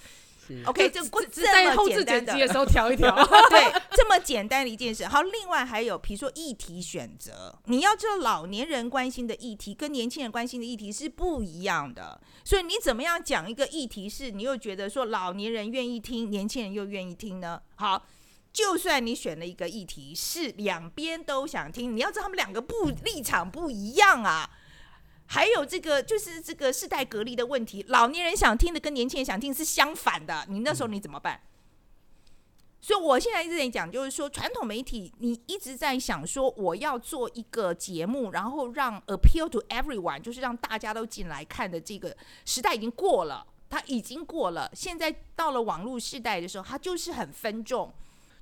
[0.66, 3.14] ？OK，这只在后置剪辑的时候调一调，
[3.50, 5.06] 对， 这么简单的一件事。
[5.06, 17.60] 好，另外还有，比如说议题选择，你要知道老年人关心的议题跟年轻人关心的议题是不一样的，所以你怎么样讲一个议题是，你又觉得说老年人愿意听，年轻人又愿意听呢？
[17.76, 18.04] 好。
[18.52, 24.48] 就算你选了一个议题是两边都想听，你要知道他们两个不立场不一样啊。
[25.26, 31.40] 还有这个就是这个世代隔离的问题，老年人想听的跟年轻人想听是相反的，你那时候你怎么办？
[32.80, 44.70] 所以我现在一直在讲，就是说传统媒体你一直在想说我要做一个节目，然后让 appeal to everyone，就是让大家都进来看的这个时代已经过了，它已经过了。
[44.74, 47.90] 现在到了网络时代的时候，它就是很分众。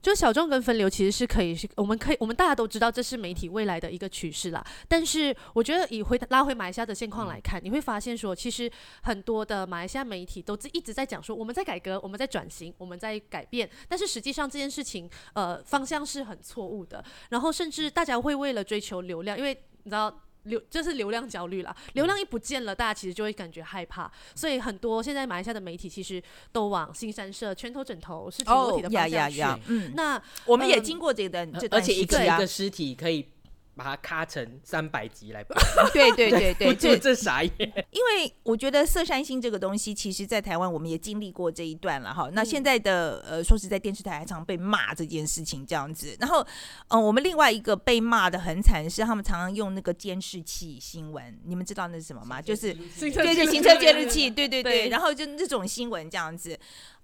[0.03, 4.63] 就小众跟分流其实是可以，是我们可以，我们大家都知道这是媒体未来的一个趋势啦。
[4.89, 8.71] 但是我觉得以回拉回马来西亚的现况来看，你会发现说，其实
[9.03, 13.71] 很多的马来西亚媒体都一直在讲说，我们在改革，我们在转型，我们在改变。
[13.89, 17.05] 但是实际上这件事情，呃，方向是很错误的。
[17.31, 20.13] 然后甚至大家会为了追求流量，因为你知道。
[20.45, 29.63] 流就是流量焦虑了，流量一不见了，大家其实就会感觉害怕，所以很多现在马来西亚的媒体其实都往新三社、拳头枕头是体媒体的方向去。
[29.69, 33.27] 嗯，那我们也经过这段，而且一个一个尸体可以。
[33.75, 35.57] 把它咔成三百集来播，
[35.93, 37.53] 对对对对， 这这傻眼。
[37.91, 42.29] 因为我觉得色山星这个东西，其实，在台湾我们也经历过这一段了哈。
[42.33, 46.15] 那现在的呃，说实在，电视台还常被骂这件事情这样子。
[46.21, 46.47] 然后，
[46.89, 52.43] 嗯，我们另外一个被骂的很惨是，他们常常用那个监视器新闻，你们知道那是什么吗？
[52.43, 54.91] 就是对对，行车监视器，对对对。
[54.91, 56.59] 然后就这种新闻这样子，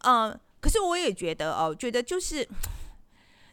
[0.05, 2.47] 嗯，可是我也觉得哦，觉得就是。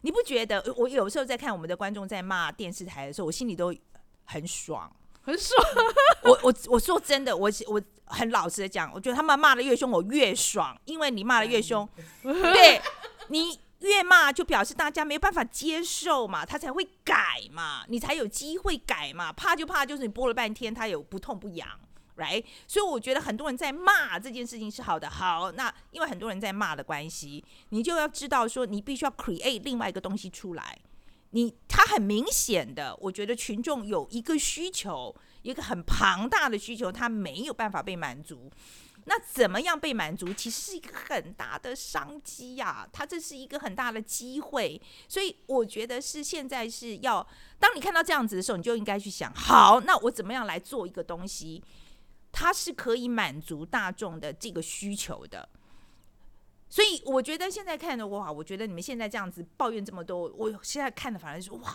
[0.06, 3.74] 你不觉得我有时候在看我们的观众在骂电视台的时候，我心里都
[4.22, 4.88] 很爽，
[5.20, 5.60] 很爽。
[6.22, 11.88] 我我我说真的，我我很老实的讲，我觉得他们骂的越凶，我越爽，因为你骂的越凶，
[12.22, 12.80] 对
[13.30, 19.32] 你越骂就表示大家没有办法接受嘛，他才会改嘛，你才有机会改嘛。
[19.32, 21.68] 怕就怕就是你播了半天，他有不痛不痒。
[22.16, 25.08] right，所以我觉得很多人在骂这件事情是好的。
[25.08, 30.78] 好，那因为很多人在骂的关系，你就要知道说，你必须要 create 另外一个东西出来。
[31.30, 38.50] 你他很明显的，我觉得群众有一个需求，一个很庞大的需求，他没有办法被满足。
[39.08, 40.32] 那怎么样被满足？
[40.32, 44.80] 其实是一个很大的商机呀，它这是一个很大的机会。
[45.08, 47.24] 所以我觉得是现在是要，
[47.58, 51.62] 当你看到这样子的时候，你就应该去想，好，那我怎么样来做一个东西？
[52.38, 55.48] 它是可以满足大众的这个需求的，
[56.68, 61.74] 所以我觉得现在看的哇，我觉得你们现在这样子抱怨这么多，我现在看的反而是哇。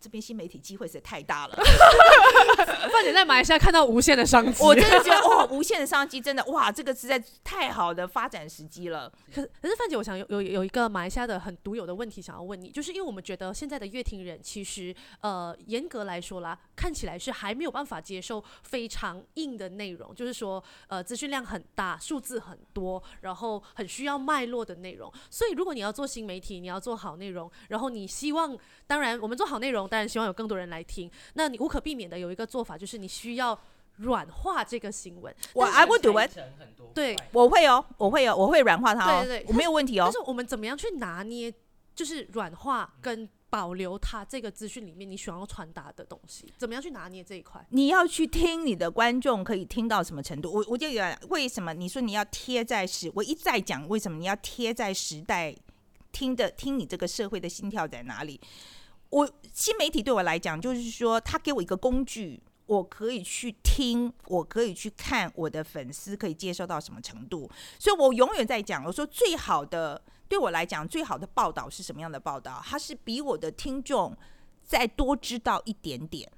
[0.00, 1.56] 这边新媒体机会实在太大了，
[2.92, 9.12] 范姐在马来西亚看到无限的商机，我真的觉得哇，无限的商机真的哇，这个实在太好的发展时机了。
[9.34, 25.12] 可可是范姐，我想有有有一个马来西亚的很独有的问题想要问你，就是因为我们觉得现在的乐听人其实呃严格来说啦，看起来是还没有办法接受非常硬的内容，就是说呃资讯量很大，数字很多，然后很需要脉络的内容。
[25.28, 28.56] 所以如果你要做新媒体，你要做好内容，然后你希望，
[28.86, 29.87] 当然我们做好内容。
[29.88, 33.58] 当然希望有更多人来听，那你无可避免的有一个做法，就是你需要
[33.96, 35.34] 软化这个新闻。
[35.54, 36.38] 我 I would do it。
[36.94, 39.24] 对，我会哦，我会哦，我会软化它哦。
[39.24, 40.04] 对对我没有问题哦。
[40.04, 41.52] 但是我们怎么样去拿捏？
[41.94, 47.60] 就是软化跟保留它这个资讯里面你想要传达的东西，怎么样去拿捏这一块？
[47.70, 50.52] 你要去听你的观众可以听到什么程度？
[50.52, 55.52] 我我就讲为什么你说你要贴在时，我一再讲为什么你要贴在时代，
[56.12, 58.40] 听的听你这个社会的心跳在哪里？
[59.10, 62.42] 我新媒体对我来讲，就是说他给我一个工具。
[62.66, 72.62] 我可以去听，我可以去看我的粉丝可以接受到什么程度，所以我永远在讲，我说最好的对我来讲最好的报道是什么样的报道？
[72.62, 74.14] 它是比我的听众
[74.62, 76.30] 再多知道一点点。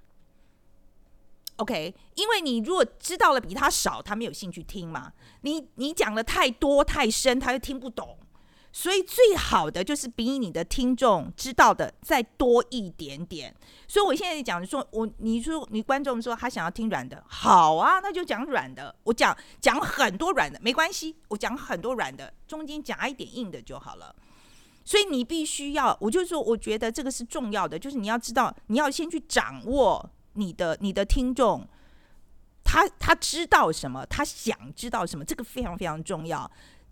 [1.57, 5.13] OK，因为你如果知道了比他少，他没有兴趣听嘛。
[5.41, 8.17] 你你讲的太多太深，他又听不懂。
[8.73, 13.55] 所以最好的就是比你的听众知道的再多一点点。
[13.89, 18.95] 所以我现在讲说，我你说你观众说他想要听软的，好啊，那就讲软的。
[19.03, 24.15] 我讲讲很多软的没关系，我讲很多软的，中间夹一点硬的就好了。
[24.85, 31.67] 所以你必须要，我就说，我觉得这个是重要的，就是你要知道，你要先去掌握你的你的听众，
[32.65, 36.51] 他他知道什么，他想知道什么，这个非常非常重要。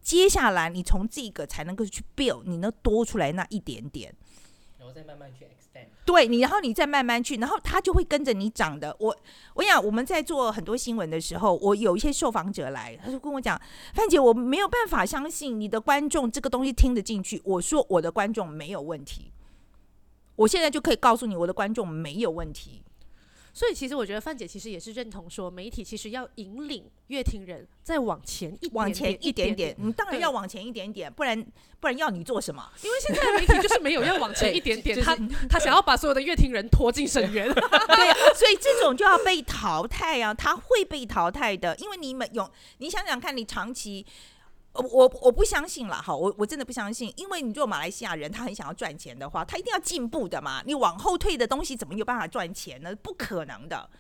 [0.09, 4.11] 接下来，你从这个才能够去 build，你能多出来那一点点，
[4.79, 5.89] 然后再慢慢去 extend。
[6.07, 8.97] 对你，然后你再慢慢去，然后他就会跟着你长的。
[9.01, 9.15] 我，
[9.53, 13.61] 我想我们在做很多新闻的时候，我有一些受访者来，他就跟我讲
[13.93, 19.31] ：“范姐，我没有办法相信你的观众这个东西听得进去。”我说：“我的观众没有问题，
[20.37, 22.83] 我现在就可以告诉你，我的观众没有问题。”
[23.59, 31.45] 所以其实我觉得范姐其实也是认同说，媒体其实要引领乐听人再往前一往前一点点，你当然要往前一点点，不然
[31.81, 32.71] 不然要你做什么？
[32.85, 35.19] 因为现在媒体就是没有要往前一点点， 他
[35.51, 37.49] 他想要把所有的乐听人拖进深渊。
[37.53, 44.07] 对，所以这种就要被淘汰啊，他会被淘汰的，因为你们有，你想想看，你长期。
[44.75, 50.63] 我我不相信了哈，我我真的不相信，因为你做马来西亚人，他很想要赚钱的话，他一定要进步的嘛。
[50.65, 52.95] 你往后退的东西怎么有办法赚钱呢？
[52.97, 53.91] 不可能的。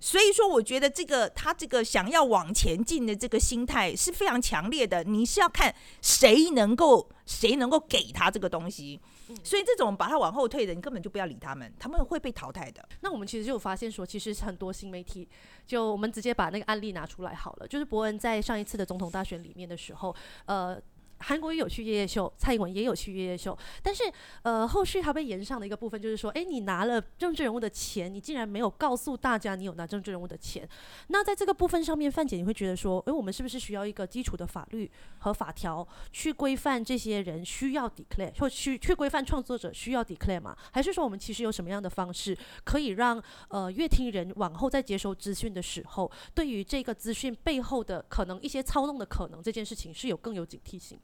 [0.00, 5.04] 所以说，我觉得这个他这个想要往前进的这个心态是非常强烈的。
[5.04, 9.00] 你是要看谁能够谁能够给他这个东西。
[9.42, 12.86] 所以这种把他往后退的，你根本就不要理他们，他们会被淘汰的。
[13.00, 15.28] 那我们其实就有发现说，其实很多新媒体，
[15.66, 17.66] 就我们直接把那个案例拿出来好了。
[17.68, 20.14] 就是伯恩在上一次的总统大选里面的时候，
[20.46, 20.80] 呃。
[21.22, 24.02] 韩国也有去夜夜秀，蔡英文也有去夜夜秀，但是
[24.42, 30.68] 呃，后续他被延上的一个部分就是说，哎，你拿了政治人物的钱，你竟然没有告诉大家你有拿政治人物的钱。
[31.08, 40.56] 那在这个部分上面，范姐你会觉得说，哎，我们是不是需要一个基础的法律和法条去规范这些人需要 declare，或去去规范创作者需要 declare 吗？
[40.72, 50.98] 还是说我们其实有什么样的方式可以让呃乐听人往后在接收资讯的时候，对于这个资讯背后的可能一些操弄的可能这件事情是有更有警惕性？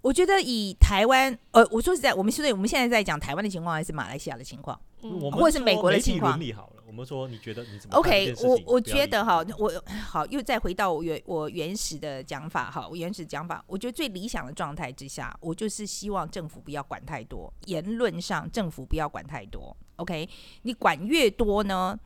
[0.00, 6.32] 我觉得以台湾，呃，我说实在，我们现在我们现在在讲台湾的情况，还是马来西亚的情况，嗯，或者是美国的情况。
[6.32, 9.72] 好了，我们说你觉得你怎么？OK，我我觉得哈，我
[10.08, 19.76] 好又再回到我原我原始的讲法哈，我原始讲法，我觉得最理想的状态之下，我就是希望政府不要管太多，言论上政府不要管太多。
[19.96, 20.28] OK，
[20.62, 21.96] 你管越多呢，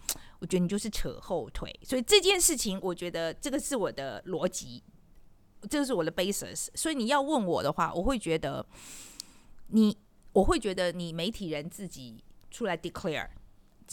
[0.40, 1.74] 我觉得你就是扯后腿。
[1.82, 4.82] 所以这件事情，我觉得这个是我的逻辑。
[5.68, 8.64] 这个是我的 basis，所以你要问我的话，我会觉得
[9.68, 9.96] 你，
[10.32, 13.28] 我会觉得你媒体人自己出来 declare，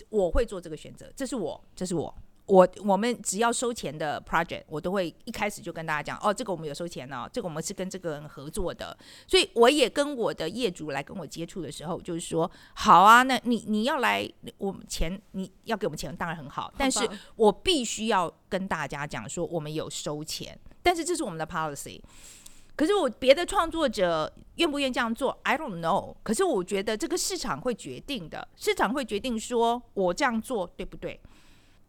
[0.10, 2.16] 我会做这个选择，这是我，这是我，
[2.54, 20.56] 我我们只要收钱的 project，我都会一开始就跟大家讲，哦，这个我们有收钱哦，这个我们是跟这个人合作的，所以我也跟我的业主来跟我接触的时候，就是说，好啊，那你你要来，我们钱你要给我们钱，当然很好，但是我必须要跟大家讲说，我们有收钱。
[20.84, 22.00] 但是这是我们的 policy，
[22.76, 26.14] 可是我别的创作者愿不愿意这样做，I don't know。
[26.22, 31.20] 可是我觉得这个市场会决定的，市场会决定说我这样做对不对？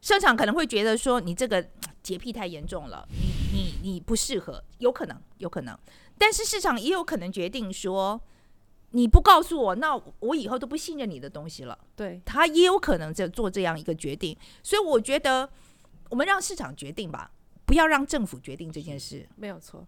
[0.05, 1.67] 市场可能会觉得说你这个
[2.05, 5.75] 洁癖太严重了，你你你不适合，有可能有可能。
[6.19, 8.21] 但是市场也有可能决定说
[8.91, 11.79] 你不告诉我，那我以后都不信任你的东西了。
[11.97, 14.37] 对，他也有可能在做这样一个决定。
[14.63, 15.49] 所以我觉得
[16.11, 17.31] 我们让市场决定吧。
[17.67, 19.87] 不要让政府决定这件事，没有错。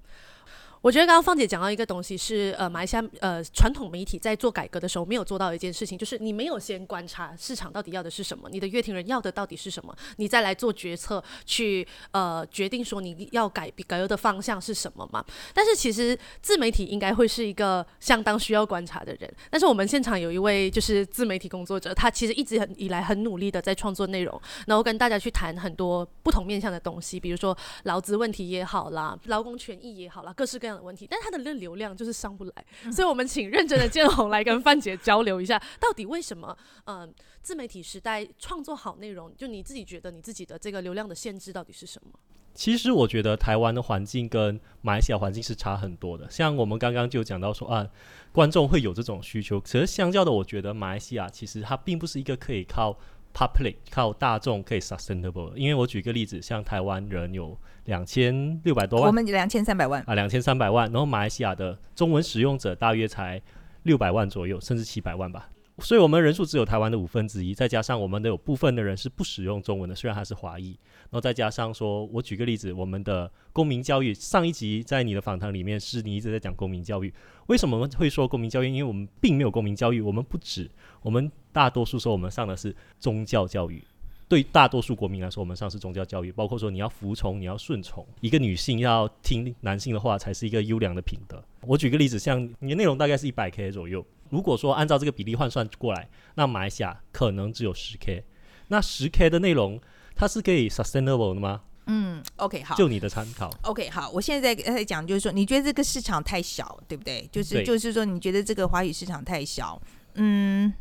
[0.87, 15.25] 我觉得刚刚芳姐讲到一个东西是，呃，马来西亚呃传统媒体在做改革的时候没有做到一件事情，就是你没有先观察市场到底要的是什么，你的乐听人要的到底是什么，你再来做决策，去呃决定说你要改改革的方向是什么嘛？
[15.53, 19.29] 但是其实自媒体应该会是一个相当需要观察的人。
[19.51, 30.76] 但是我们现场有一位就是自媒体工作者，他其实一直很以来很努力的在创作内容，然后跟大家去谈很多不同面向的东西，比如说劳资问题也好啦，劳工权益也好啦，各式各样。
[30.77, 32.53] 量的问题，但他的那流量就是上不来，
[32.93, 36.57] 所以我们请认真的建宏来跟范姐交流一下，到底为什么？
[36.85, 37.13] 嗯，
[37.43, 42.13] 自媒体时代创作好内容，就你自己觉得你自己的这个流量的限制到底是什么？
[42.55, 46.31] 其实我觉得台湾的环境跟马来西亚环境是差很多的。
[46.31, 47.87] 像我们刚刚就讲到说啊，
[48.33, 52.99] 观众会有这种需求，可是相较的，我觉得马来西亚其实它并不是一个可以靠
[53.37, 55.53] public 靠大众可以 sustainable。
[55.55, 63.41] 因为我举个例子，像台湾人有两千六百多万，我们两千三百万啊，两千三百万，然后马来西亚的中文使用者大约才
[63.83, 65.51] 六百万左右，甚至七百万吧。
[65.81, 70.75] 所以，我们人数只有台湾的五分之一，再加上我们的有部分的人是不使用中文的，虽然他是华裔。
[71.11, 77.13] 然后再加上说，我举个例子，我们的公民教育，上一集在你的访谈里面是你一直在讲公民教育。
[77.47, 78.69] 为什么我们会说公民教育？
[78.69, 80.71] 因为我们并没有公民教育，我们不止，
[81.03, 83.83] 我们大多数时候我们上的是宗教教育。
[84.29, 91.41] 对大多数国民来说，我们上是宗教教育，包括说你要服从，你要顺从，一个女性要听男性的话，才是一个优良的品德。
[91.61, 94.05] 我举个例子，像你的内容大概是一百 K 左右。
[94.29, 98.25] 如果说按照这个比例换算过来，那马来西亚可能只有十 K。
[98.67, 99.81] 那十 K 的内容，
[100.17, 101.61] 它是可以 sustainable 的吗？
[101.87, 103.49] 嗯，OK，好，就你的参考。
[103.63, 107.29] OK，好，我现在在在讲，就是说，你觉得这个市场太小，对不对？
[107.31, 109.81] 就是就是说，你觉得这个华语市场太小，
[110.15, 110.73] 嗯。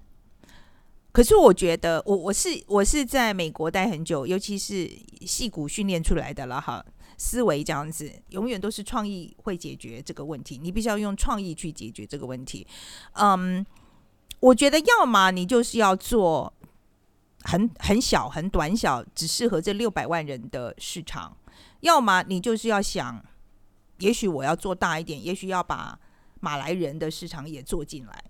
[1.12, 4.90] 可是我觉得，我我是我是在美国待很久，尤其是
[5.26, 6.84] 戏骨训练出来的了哈。
[7.18, 10.60] 思维这样子，永远都是创意会解决这个问题。
[10.62, 12.68] 你必须要用创意去解决这个问题。
[13.14, 13.66] 嗯，
[14.42, 16.52] 我觉得要么你就是要做
[17.46, 21.32] 很很小、很短小，只适合这六百万人的市场；
[21.80, 23.24] 要么你就是要想，
[24.00, 25.98] 也许我要做大一点，也许要把
[26.40, 28.24] 马来人的市场也做进来。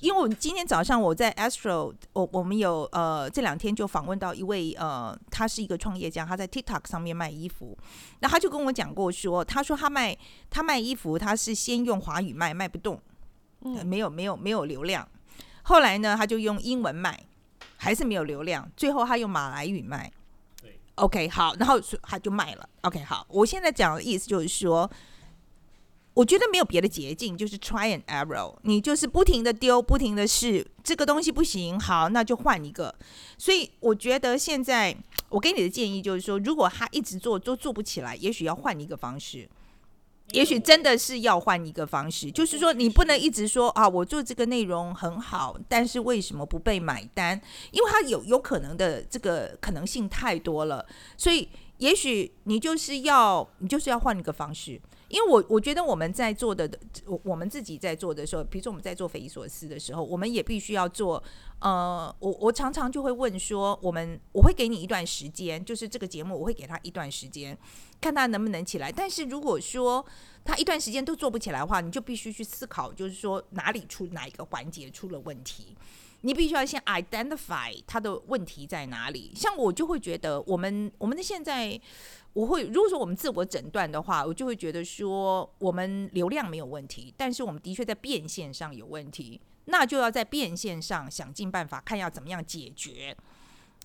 [0.00, 7.78] 因为我今天早上我在 Astro，我我们有呃这两天就访问到一位呃，他是一个创业家，他在 TikTok 上面卖衣服，
[8.20, 10.14] 那他就跟我讲过说，他说他卖
[10.50, 13.00] 他卖衣服，他是先用华语卖，卖不动，
[13.84, 15.08] 没有没有没有流量，
[15.62, 17.18] 后来呢他就用英文卖，
[17.84, 20.10] 还是没有流量，最后他用马来语卖
[20.94, 24.90] ，OK 好，然后他就卖了，OK 好，我现在讲的意思就是说。
[26.14, 28.54] 我觉得没有别的捷径，就是 try and error。
[28.62, 32.94] 你就是不停的丢，不停的试，这个东西不行，好，那就换一个。
[33.36, 34.96] 所以我觉得现在
[35.28, 39.50] 我给你的建议就是说，如果他一直做都做不起来，也许要换一个方式。
[40.34, 47.40] 也许真的是要换一个方式，就是说你不能一直说啊，我做这个内容很好，但是为什么不被买单？
[47.70, 50.84] 因为它有有可能的这个可能性太多了，
[51.16, 54.80] 所以也许你就是要你就是要换一个方式。
[55.08, 56.68] 因为我我觉得我们在做的，
[57.06, 61.22] 我我们自己在做的时候，比如说我们在做匪夷所思的时候，我们也必须要做。
[61.60, 67.56] 呃，我我常常就会问说，我们我会给你一段时间，就是这个节目我会给他一段时间，
[68.04, 68.92] 看他能不能起来。
[68.92, 70.04] 但是如果说
[70.44, 75.74] 他一段时间都做不起来的话，你就必须去思考，就是说哪里出哪一个环节出了问题。
[76.20, 79.32] 你必须要先 identify 他的问题在哪里。
[79.34, 81.80] 像我就会觉得，我们我们的现在，
[82.34, 93.16] 我会如果说我们自我诊断的话，我就会觉得说，我们流量没有问题，但是我们的确在变现上有问题，那就要在变现上想尽办法，看要怎么样解决。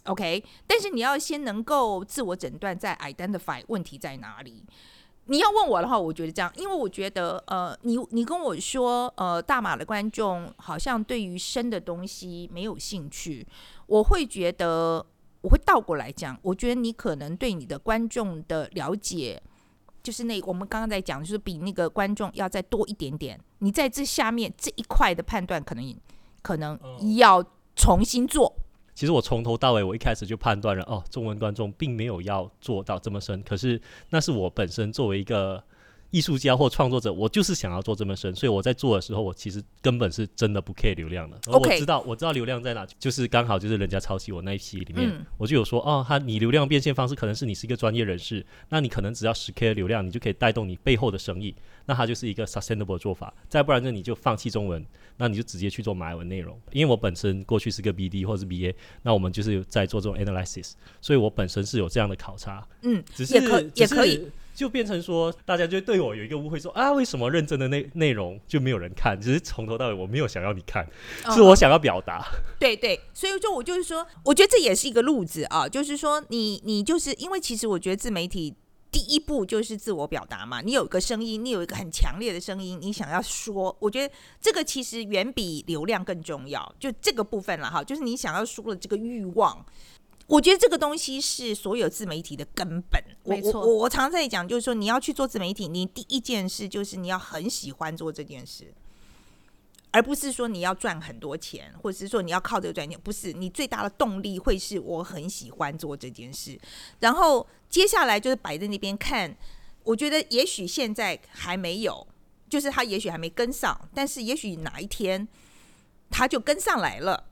[0.10, 4.66] OK，但是你要先能够自我诊断，再 identify 问题在哪里。
[5.26, 13.45] 你要问我的话，我觉得这样，因为我觉得，呃，你你跟我说，呃，大马的观众好像对于深的东西没有兴趣，
[13.86, 15.05] 我会觉得，
[15.41, 19.39] 我会倒过来讲，我觉得你可能对你的观众的了解，
[20.01, 25.95] 就是那我们刚刚在讲，就是比那个观众要再多一点点，你在这下面这一块的判断，可能
[26.41, 26.80] 可能
[27.18, 27.43] 要
[27.76, 28.51] 重新做。
[29.00, 33.41] 其实我从头到尾，我一开始就判断了，哦，中文观众并没有要做到这么深。
[33.43, 35.64] 可是那是我本身作为一个。
[36.12, 41.38] 艺术家或创作者，我就是想要做这么深，所以我在做的时候，我其实根本是真的不 care 流量的。
[41.47, 51.53] 我知道，我知道流量在哪，就是刚好就是人家抄袭我那一批里面，我就有说，哦，他你流量变现方式可能是你是一个专业人士，那你可能只要十 k 流量，你就可以带动你背后的生意，
[51.86, 53.32] 那它就是一个 sustainable 做法。
[53.47, 54.84] 再不然呢，你就放弃中文，
[55.18, 56.60] 那你就直接去做马来文内容。
[56.72, 62.68] 因为我本身过去是个 BD 或者是 BA，那我们就是在做这种 analysis，所以我本身是有这样的考察。
[62.82, 64.28] 嗯，只是也可以。
[64.60, 69.18] 就变成说，大家就对我有一个误会，说啊，为什么认真的内内容就没有人看？
[69.18, 70.86] 只是从头到尾我没有想要你看，
[71.34, 72.28] 是我想要表达。
[72.60, 78.53] 对对，所以说我就是说，我觉得这也是一个路子啊，就是说，你你就是因为其实我觉得自媒体
[78.91, 86.76] 第一步就是自我表达嘛，你有一个声音，你有一个很强烈的声音，你想要说，我觉得这个其实远比流量更重要。
[86.78, 89.66] 就这个部分了哈，就是你想要说的这个欲望。
[90.30, 93.04] 我觉得这个东西是所有自媒体的根本。
[93.24, 98.72] 我没错我我我常在讲，就是说你要去做自媒体，你第一件事就是你要很喜欢做这件事，
[99.92, 103.00] 而不是说你要赚很多钱，或者是说你要靠这个赚钱。
[103.04, 106.58] 不是，你最大的动力会是我很喜欢做这件事。
[107.00, 109.36] 然后接下来就是摆在那边看。
[109.86, 112.06] 我觉得也许现在还没有，
[112.48, 115.28] 就是他也许还没跟上，但是也许哪一天
[116.12, 117.29] 他就跟上来了。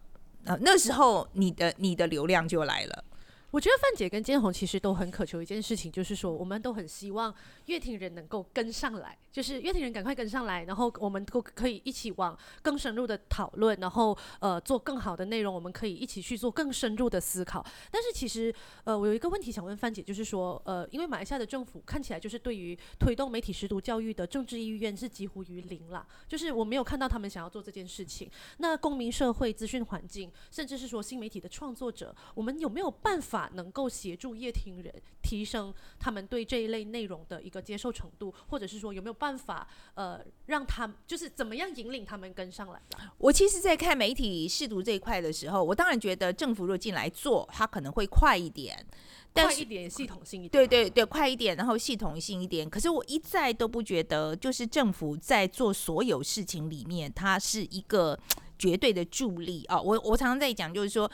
[0.47, 3.03] 呃，那时候你的你的流量就来了。
[3.51, 7.33] 我觉得范姐跟坚宏其实都很渴求一件事情，就是说我们都很希望
[7.67, 17.65] 乐听人能够跟上来，就是乐听人赶快跟上来，然后我们都可以一起往更深入的讨论，然后呃做更好的内容，我们可以一起去做更深入的思考。
[17.89, 28.29] 但是其实呃我有一个问题想问范姐，就是说呃因为马来西亚的政府看起来就是对于推动媒体识读教育的政治意愿是几乎于零啦，就是我没有看到他们想要做这件事情。
[28.57, 33.37] 那公民社会、资讯环境，甚至是说新媒体的创作者，我们有没有办法？
[33.53, 42.81] 能够协助乐听人提升他们对这一类内容的一个接受程度，或者是说有没有办法呃让他就是怎么样引领他们跟上来？
[43.17, 48.85] 我其实，在看媒体试读这一块的时候，我当然觉得政府若进来做，它可能会快一点，
[49.33, 50.51] 快一点，系统性一点。
[50.51, 52.69] 对对对，快一点，然后系统性一点。
[52.69, 58.17] 可是我一再都不觉得，就是政府在做所有事情里面，它是一个
[58.57, 59.81] 绝对的助力啊。
[59.81, 61.09] 我我常常在讲，就是说。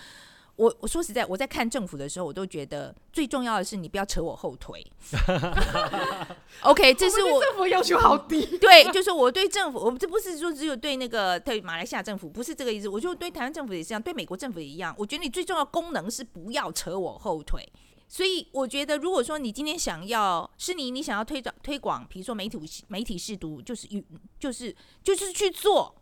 [0.56, 4.86] 我我说实在，我在看政府的时候，我都觉得最重要的是你不要扯我后腿。
[6.62, 8.46] OK，这是我政府要求好低。
[8.60, 12.88] 对，就是我对政府，我这不是说只有对那个对马来西亚政府，不是这个意思。
[12.88, 14.94] 我就对台湾政府也是这样，对美国政府也一样。
[14.98, 17.68] 我觉得你最重要功能是不要扯我后腿。
[18.08, 24.06] 所以我觉得，如果说你今天想要是你，你想要推广推广，比如说媒体媒体试读，就是与
[24.40, 25.96] 就是就是去做，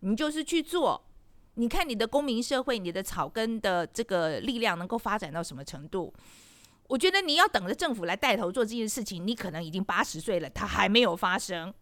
[0.00, 1.02] 你就是去做。
[1.58, 6.14] 你看你的公民社会，你的草根的这个力量能够发展到什么程度？
[6.86, 11.74] 我觉得你要等着政府来带头做这件事情，你可能已经八十岁了，它还没有发生。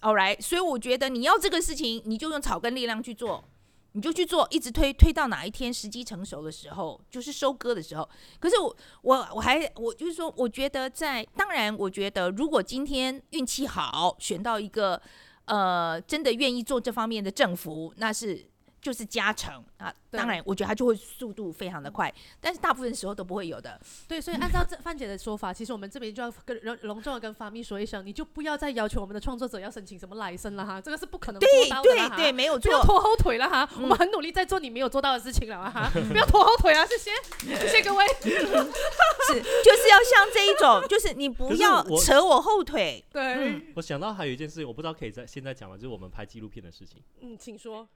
[0.00, 3.44] All right，所以我觉得你要这个事情，你就用草根力量去做，
[3.92, 8.08] 你就去做，一直推推到哪一天时机成熟的时候，就是收割的时候。
[8.40, 15.00] 可是我我我还我就是说，我觉得在当然，我觉得如果今天运气好，选到一个
[15.44, 18.46] 呃真的愿意做这方面的政府，那是。
[18.82, 23.80] 就是加成啊，当然，我觉得它就会速度非常的快，但是大部分时候都不会有的。
[24.08, 31.82] 对，所以按照这范姐的说法，其实我们这边就要跟隆隆重的跟发咪说一声，你就不要再要求我们的创作者要申请什么来生了哈，这个是不可能做到的哈。
[31.82, 37.10] 对对对，没有错，不要拖后腿了哈，我们很努力在做你没有做到的事情了哈，不要拖后腿啊，谢谢，
[37.56, 38.04] 谢谢各位。
[38.18, 43.04] 是，就是要像这一种，就是你不要扯我后腿。
[43.12, 45.76] 对，我想到还有一件事情，我不知道可以在现在讲吗？
[45.76, 47.00] 就是我们拍纪录片的事情。
[47.20, 47.86] 嗯，请说。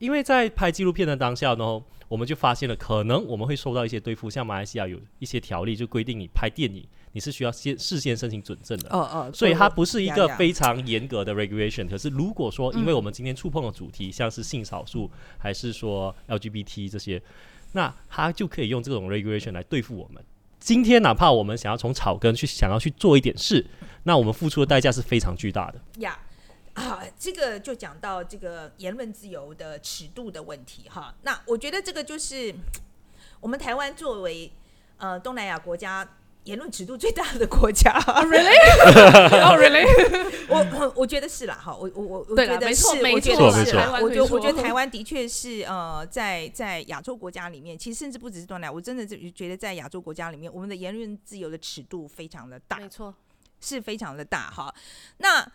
[0.00, 8.88] 因为在拍纪录片的当下呢，我们就发现了可能我们会收到一些对付，像马来西亚有一些条例就规定你拍电影你是需要先事先申请准证的。
[8.90, 11.88] 哦哦，所以它不是一个非常严格的 regulation。
[11.88, 17.22] 可是如果说因为我们今天触碰的主题像是性少数还是说 LGBT 这些，
[17.72, 20.22] 那它就可以用这种 regulation 来对付我们。
[20.58, 23.64] 今天哪怕我们想要从草根去想要去做一点事，
[24.02, 25.80] 那我们付出的代价是非常巨大的。
[26.00, 26.18] 呀。
[26.74, 31.14] 啊，这个就讲到这个言论自由的尺度的问题哈。
[31.22, 32.54] 那我觉得这个就是
[33.40, 34.50] 我们台湾作为
[34.98, 36.08] 呃东南亚国家
[36.44, 39.86] 言论尺度最大的国家， Really？Oh，Really？
[40.50, 53.14] 我我觉得是啦，哈，我我我我觉得是，我觉得是，我觉得我觉得台湾的确是呃，在在亚洲国家里面，其实甚至不只是东南亚，我真的就觉得在亚洲国家里面，我们的言论自由的尺度非常的大，没错，
[53.60, 54.74] 是非常的大哈。
[55.18, 55.50] 那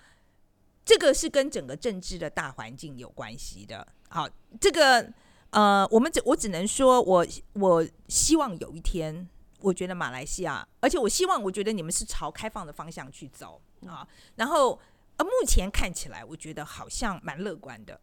[0.89, 3.87] 这个是跟整个政治的大环境有关系的。
[4.07, 4.27] 好，
[4.59, 5.07] 这个
[5.51, 7.23] 呃，我们只我只能说，我
[7.53, 9.29] 我希望有一天，
[9.59, 14.07] 我觉得马来西亚，而且我希望，我觉得你们是朝开放的方向去走啊。
[14.37, 14.79] 然后
[15.17, 18.01] 呃，目前看起来，我觉得好像蛮乐观的。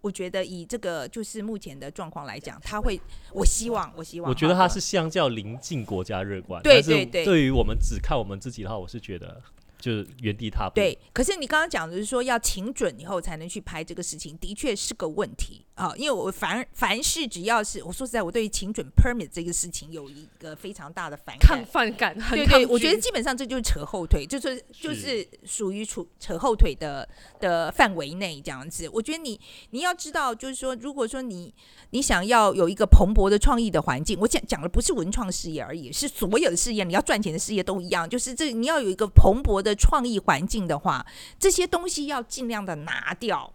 [0.00, 3.00] 我觉得以这个就是目前的状况来讲，他会，
[3.32, 6.62] 我希望，我希望，我觉得他是相较邻近国家乐观。
[6.62, 9.42] 对对对，对于我们只看我们自己的话，我是觉得。
[9.84, 10.76] 就是原地踏步。
[10.76, 15.92] 对，可是你刚刚讲的是说要请准以后才能去拍这个事情，的确是个问题啊。
[15.94, 22.16] 因为我凡凡事只要是我说实在，我对于请准 permit 这个事情有一个非常大的反抗反感。
[22.30, 27.06] 对对，我觉得基本上这就是扯后腿，就是就是属于扯扯后腿的
[27.38, 28.88] 的范围内这样子。
[28.88, 31.52] 我觉得你你要知道，就是说，如果说你
[31.90, 39.73] 你想要有一个蓬勃的创意的环境，我讲讲的不是文创事业而已，是所有的事业，你要赚钱的事业都一样，就是这你要有一个蓬勃的。
[39.74, 41.06] 创意环境的话，
[41.38, 43.52] 这些东西要尽量的拿掉。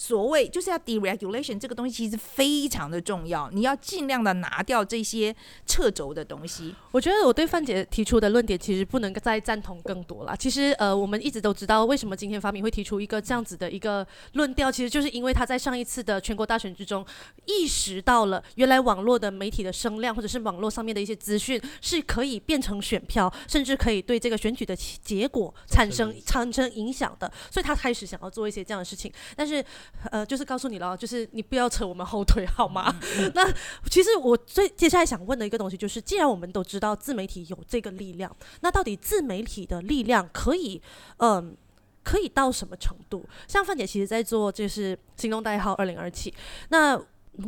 [0.00, 5.34] 所谓就是要 deregulation 这个东西其实非常的重要，你要尽量的拿掉这些
[5.66, 6.72] 掣肘的东西。
[6.92, 10.36] 我觉得我对范姐提出的论点其实不能再赞同更多了。
[10.36, 17.04] 其实呃，我们一直都知道为什么今天发明会提出一个这样子的一个论调，其实就是因为他在上一次的全国大选之中
[17.46, 29.64] 意识到了原来网络的媒体的声量或者是网络上面的一些资讯是可以变成选票，甚至可以对这个选举的结果产生产生影响的，所以他开始想要做一些这样的事情，但是。
[30.10, 32.94] 呃，就是告诉你了，就是你不要扯我们后腿，好吗？
[33.34, 33.52] 那
[33.90, 40.80] 其实我最接下来想问的一个东西就是，既然我们都知道自媒体有这个力量，那到底自媒体的力量可以，
[41.16, 41.56] 嗯，
[42.04, 43.26] 可以到什么程度？
[43.48, 46.32] 像范姐其实在做就是行动代号二零二七。
[46.68, 46.96] 那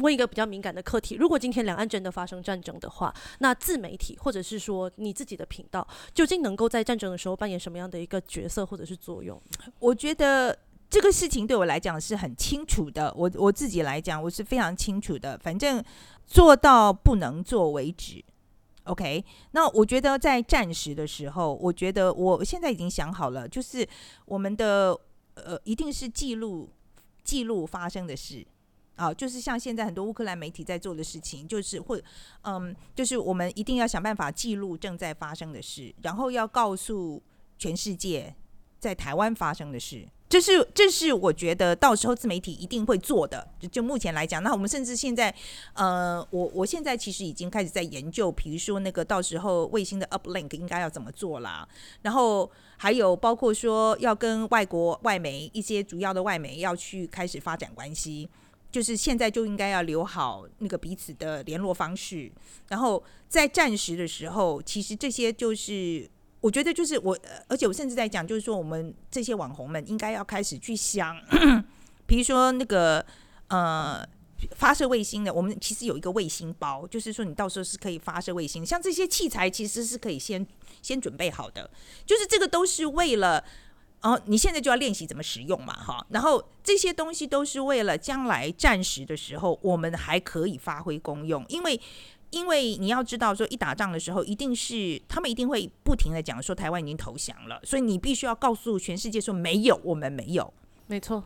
[0.01, 9.41] 问一个比较敏感的课题：如果今天两岸真的发生战争的话，那自媒体或者是说你自己的频道，究竟能够在战争的时候扮演什么样的一个角色或者是作用？
[9.78, 10.59] 我觉得。
[10.91, 15.82] 这个事情对我来讲是很清楚的，我我自己来讲我是非常清楚的，反正
[16.26, 18.22] 做到不能做为止。
[18.84, 23.88] OK，那我觉得在战时的时候，我觉得我现在已经想好了，就是
[24.24, 24.99] 我们的
[25.34, 26.68] 呃，一定是记录
[27.22, 28.45] 记录发生的事
[28.97, 32.01] 啊，就是像现在很多乌克兰媒体在做的事情，就是或
[32.43, 37.22] 嗯，就是我们一定要想办法记录正在发生的事，然后要告诉
[37.59, 38.34] 全世界
[38.80, 40.09] 在台湾发生的事。
[40.31, 43.49] 这是这是我觉得到时候自媒体一定会做的。
[43.59, 45.35] 就就目前来讲，那我们甚至现在，
[45.74, 51.68] 呃，我我现在其实已经开始在研究，比如说那个到时候卫星的 uplink 应该要怎么做啦。
[52.03, 58.28] 然后还有包括说要跟外国外媒一些主要的外媒要去开始发展关系，
[58.70, 62.31] 就是现在就应该要留好那个彼此的联络方式。
[62.68, 66.09] 然后在战时的时候，其实这些就是。
[66.41, 67.18] 我觉得就是我，
[67.49, 71.14] 而且我甚至在讲，就是说我们这些网红们应该要开始去想，
[72.07, 73.05] 比如说那个
[73.49, 74.03] 呃
[74.57, 80.47] 发射卫星的，我们其实有一个卫星包，就是说你到时候是可以发射卫星，像这些器材其实是可以先
[80.80, 81.70] 先准备好的，
[82.07, 83.45] 就是这个都是为了，
[84.01, 91.78] 哦，你现在就要练习怎么使用嘛，哈，然后这些东西都是为了将来战时的时候，我们还可以发挥功用，因为。
[92.31, 100.53] 因为你要知道，说一打仗的时候，一定是他们一定会不停的讲说台湾已经投降了，所以你必须要告诉全世界说没有，我们没有。
[100.87, 101.22] 没错，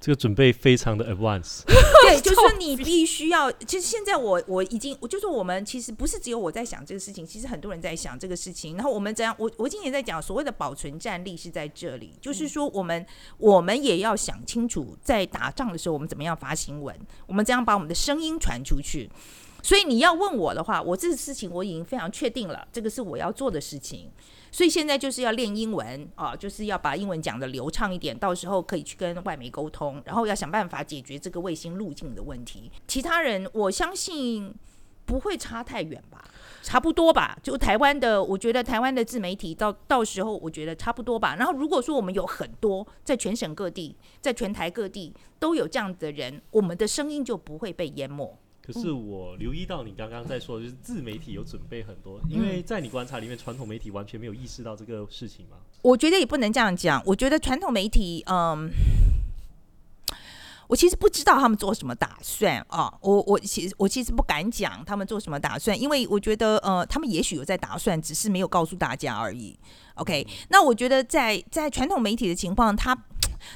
[0.00, 1.62] 这个准备非常的 advance。
[2.02, 3.52] 对，就是你必须要。
[3.52, 8.74] 其实现在我我已经，我就是我们其实不是只有我在想这个事情，其实很多人在想这个事情。
[8.76, 9.34] 然后我们怎样？
[9.38, 13.04] 我我今年在讲所谓的保存战力是在这里，就是说我们
[13.36, 19.10] 我们也要想清楚，在打仗的时候我们怎么样发新闻，我们怎样把我们的声音传出去。
[19.62, 24.10] 所以你要问我的话，我这个事情我已经非常确定了，这个是我要做的事情。
[24.52, 32.70] 所以现在就是要练英文啊，就是要把英文讲的流畅一点，到时候可以去跟外媒沟通，然后要想办法解决这个卫星路径的问题。
[32.88, 34.52] 其他人我相信
[35.06, 36.24] 不会差太远吧，
[36.62, 37.38] 差不多吧。
[37.44, 41.36] 就台湾的，我觉得台湾的自媒体到到时候我觉得差不多吧。
[41.36, 48.36] 然后如果说我们有很多在全省各地，在全台各地都有这样的人，我们的声音就不会被淹没。
[48.72, 55.56] 可是我留意到你刚刚在说，就是自媒体有准备很多，因为在你观察里面，传统媒体完全没有意识到这个事情吗？
[55.82, 57.02] 我觉得也不能这样讲。
[57.04, 58.70] 我觉得传统媒体，嗯，
[60.68, 62.92] 我其实不知道他们做什么打算啊。
[63.00, 69.58] 我我其实我其实不敢讲他们做什么打算，因为我觉得呃，他们也许有在打算，只是没有告诉大家而已。
[69.94, 72.96] OK，那我觉得在在传统媒体的情况，它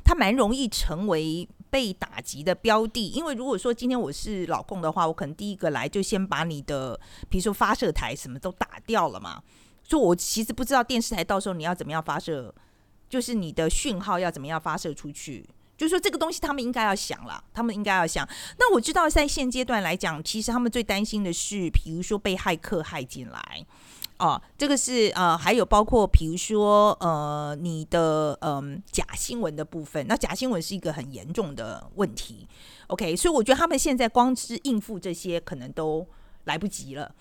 [0.05, 1.49] 它蛮容易成为。
[1.75, 6.97] 被打击的标的，因为如果说今天我是老共的话，我可能第一个来就先把你的，
[7.29, 9.43] 比如说发射台什么都打掉了嘛。
[9.83, 12.55] 所以我其实不知道电视台到时候你要怎么样发射，
[13.11, 15.45] 就是你的讯号要怎么样发射出去。
[15.77, 18.25] 就说这个东西他们应该要想了，他们应该要想。
[18.57, 23.67] 那我知道在现阶段来讲，其实他们最担心的是，比如说被骇客害进来。
[24.25, 32.49] 哦，这个是呃，还有包括比如说呃，你的嗯假新闻的部分，那假新闻是一个很严重的问题。
[32.87, 36.07] OK，所以我觉得他们现在光是应付这些，可能都
[36.45, 37.15] 来不及了。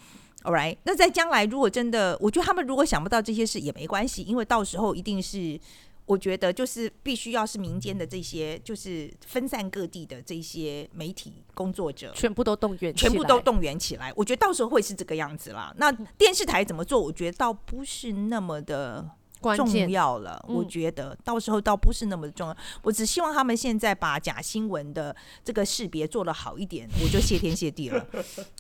[0.44, 5.60] All right，那在将来如果真的，我觉得他们如果想不到这些事也没关系，因为到时候一定是。
[6.06, 14.12] 我觉得就是必须要是民间的这些，就是分散各地的这些媒体工作者，全部都动员，全部都动员起来。
[14.16, 15.74] 我觉得到时候会是这个样子啦。
[15.78, 17.00] 那电视台怎么做？
[17.02, 19.10] 我觉得倒不是那么的
[19.56, 20.44] 重要了。
[20.48, 28.06] 我觉得到时候倒不是那么重要，我只希望他们现在把假新闻的这个识别做得好一点，我就谢天谢地了。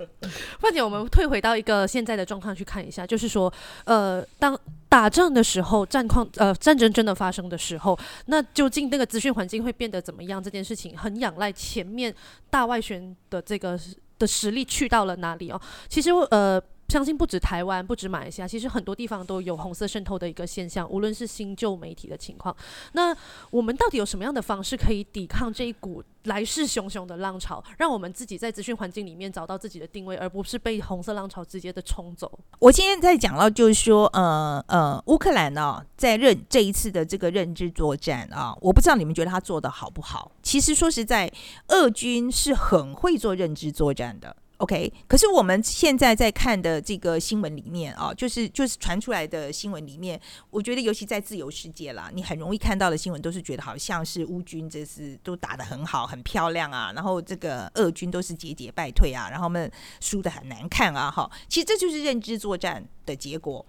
[0.59, 3.51] 况且，我们退回到一个现在的状况去看一下，就是说，
[3.85, 4.59] 呃，当
[4.89, 10.43] 打仗的时候，战况呃战争真的发生的时候，那究竟那个资讯环境会变得怎么样？
[10.43, 12.13] 这件事情很仰赖前面
[12.49, 13.79] 大外宣的这个
[14.19, 15.61] 的实力去到了哪里哦。
[15.87, 16.61] 其实呃。
[16.93, 22.55] 相信不止台湾，不止马来西亚，其实很多地方都有红色渗透的一个现象，无论是新旧媒体的情况。
[22.91, 23.17] 那
[23.49, 32.31] 我们到底有什么样的方式可以抵抗这一股来势汹汹的浪潮，让我们自己在资讯环境里面找到自己的定位，而不是被红色浪潮直接的冲走？
[32.59, 40.31] 我今天在讲到，就是说，呃呃，乌克兰呢，在认这一次的这个认知作战啊，我不知道你们觉得他做的好不好。
[40.43, 41.31] 其实说实在，
[41.69, 44.35] 俄军是很会做认知作战的。
[44.63, 50.17] OK，可是我们现在在看的这个新闻里面啊，就是就是传出来的新闻里面，
[50.49, 63.65] 我觉得尤其在自由世界啦，你很容易看到的新闻都是觉得好像是乌军这是都打得很好、很漂亮啊，然后这个俄军都是节节败退啊，然后们输得很难看啊，哈，其实这就是认知作战的结果。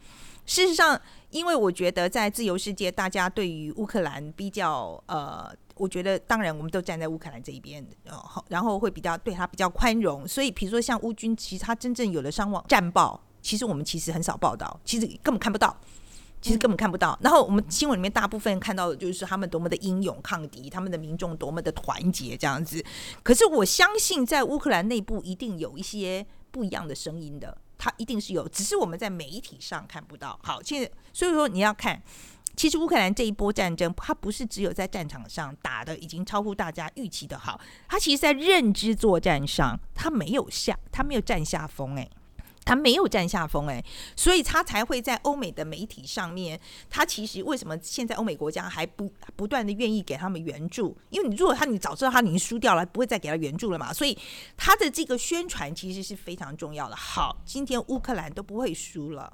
[0.46, 5.52] 事实上，因为我觉得在自由世界，大家对于乌克兰比较呃。
[5.76, 10.26] 我觉得，当然，我们都站在乌克兰这一边，然后然后会比较对他比较宽容。
[10.26, 15.76] 所以，比如说像乌军，其实他真正有的伤亡战报，其实我们其实很少报道，其实根本看不到，
[16.40, 17.18] 其实根本看不到。
[17.20, 22.80] 然后我们新闻里面大部分看到的就是他们多么的英勇抗敌，他们的民众多么的团结这样子。
[23.24, 30.38] 可是我相信，在乌克兰内部一定有一些不一样的声音的，他一定是有，只是我们在媒体上看不到。
[30.44, 32.00] 好，现在所以说你要看。
[32.56, 42.08] 其实乌克兰这一波战争，它不是只有在战场上打的已经超乎大家预期的好，它其实在认知作战上，它没有下，它没有占下风，诶，
[42.64, 43.84] 它没有占下风，诶，
[44.16, 50.96] 所以它才会在欧美的媒体上面，它其实为什么现在欧美国家还不不断的愿意给他们援助？
[51.10, 54.16] 因为你如果他你早知道他已经输掉了，不会再给他援助了嘛，所以
[54.56, 56.94] 他的这个宣传其实是非常重要的。
[56.94, 59.30] 好，今天乌克兰都不会输了，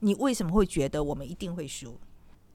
[0.00, 1.98] 你为什么会觉得我们一定会输？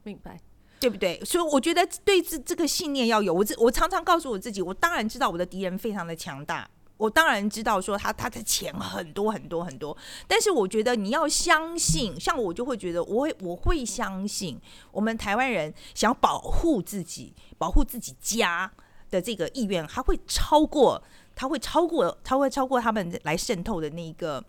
[0.08, 0.40] 明白，
[0.80, 1.20] 对不对？
[1.24, 3.32] 所以我觉得对这这个信念要有。
[3.34, 9.96] 我我常常告诉我自己，我当然知道我的敌人非常的强大，我当然知道说他他的钱很多很多很多。
[10.26, 14.58] 但是我觉得你要相信，像我就会觉得，我会我会相信，
[14.90, 18.70] 我们台湾人想保护自己、保护自己家
[19.10, 21.02] 的这个意愿，他会超过，
[21.34, 24.42] 他会超过，他会超过他们来渗透的那一个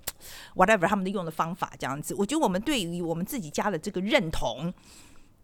[0.55, 2.15] whatever 他们的用的方法这样子。
[2.15, 4.73] 我觉得我们对于我们自己家的这个认同。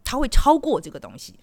[0.06, 1.34] 它会超过这个东西。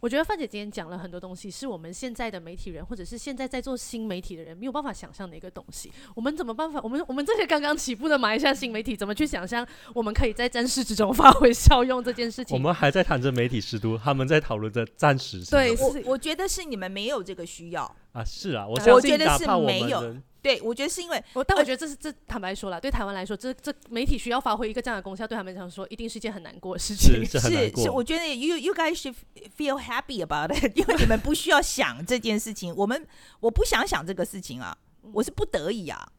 [0.00, 5.90] 我觉得范姐今天讲了很多东西，是我们现在的媒体人，或者是现在在做新媒体的人没有办法想象的一个东西。
[6.14, 6.80] 我们怎么办法？
[6.84, 12.56] 我们我们这些刚刚起步的马来西亚新媒体，怎么去想象我们可以在战事之中发挥效用这件事情？
[12.56, 15.44] 我们还在谈着媒体师都，他们在讨论着战时。
[15.50, 17.82] 对，我我觉得是你们没有这个需要
[18.12, 18.24] 啊。
[18.24, 20.22] 是啊，我相信哪怕我们。
[20.48, 27.22] 对，我觉得是因为我，但我觉得这是这坦白说了，对台湾来说，这这媒体需要发挥一个这样的功效，对他们来说，一定是一件很难过的事情。
[27.26, 29.14] 是是是，我觉得 you you guys should
[29.58, 32.74] feel happy about it， 因为你们不需要想这件事情。
[32.74, 33.06] 我们
[33.40, 34.74] 我不想想这个事情啊，
[35.12, 36.10] 我是不得已啊，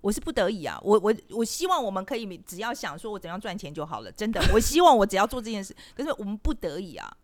[0.00, 0.76] 我是不得已啊。
[0.82, 5.72] 我我我希望我们可以只要想说我怎样赚钱就好了，真的，我希望我只要做这件事。
[5.94, 7.16] 可是我们不得已啊。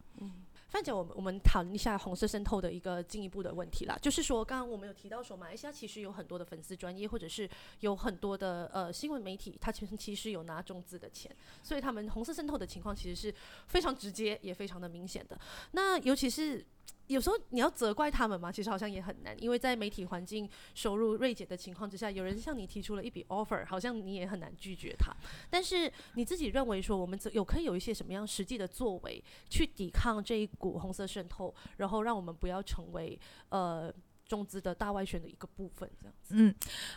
[0.68, 7.48] 范姐，我们我们谈一下红色渗透的一个进一步的问题啦，就是说，刚刚我们有提到说，马来西亚其实有很多的粉丝专业，或者是
[7.80, 13.34] 有很多的呃新闻媒体，它其实其实有拿中资的钱，所以他们红色渗透的情况其实是
[13.66, 15.38] 非常直接，也非常的明显的。
[15.72, 16.64] 那尤其是。
[17.06, 25.10] 有时候你要责怪他们嘛，其实好像也很难，因为在媒体环境收入锐减的情况之下，有人向你提出了一笔 offer，好像你也很难拒绝他。
[25.48, 33.18] 但是你自己认为说，我们有可以有一些什么样实际的作为去抵抗这一股红色渗透，然后让我们不要成为
[33.48, 33.90] 呃
[34.26, 36.34] 中资的大外宣的一个部分，这样子。
[36.36, 36.54] 嗯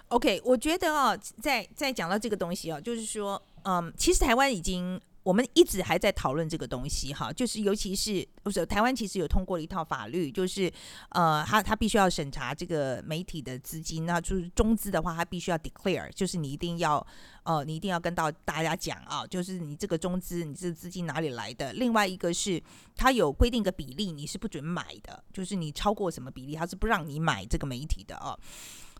[0.09, 4.99] ，OK，我觉得啊，在在讲到这个东西啊，就是说，嗯，其实台湾已经。
[5.23, 10.71] 我们一直还在讨论这个东西，哈，就是尤其是不是台湾其实有通过了一套法律，就是
[11.09, 17.05] 呃，他他必须要审查这个媒体的资金，那就是中资的话，他必须要 declare，就是你一定要
[17.43, 21.71] 呃，你一定要跟到大家讲啊，就是你这个中资，你这个资金哪里来的？
[21.73, 22.61] 另外一个是
[22.95, 28.35] 他有规定个比例，你是不准买的，就是你超过什么比例，他是不让你买这个媒体的啊。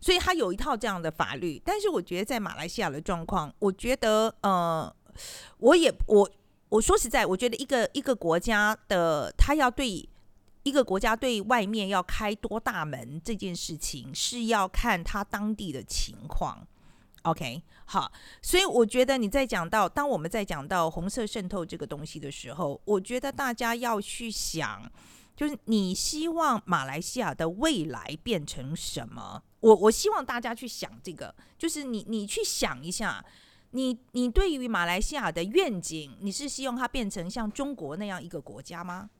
[0.00, 4.94] 所以他有一套这样的法律，但是我觉得在马来西亚的状况，我觉得呃。
[5.58, 6.30] 我也我
[6.68, 10.08] 我说实在，我觉得一个一个国家的他要对
[10.62, 16.66] 一个国家对外面要开多大门这件事情，是要看他当地的情况。
[17.22, 18.10] OK，好，
[18.40, 24.90] 所以我觉得你在讲到，当我们在讲到红色渗透这个东西的时候，我觉得大家要去想，
[25.36, 29.40] 就是你希望马来西亚的未来变成什么？
[29.60, 33.24] 我我希望大家去想这个，就是你你去想一下，
[33.72, 39.10] 你你对于马来西亚的愿景，你是希望它变成像中国那样一个国家吗？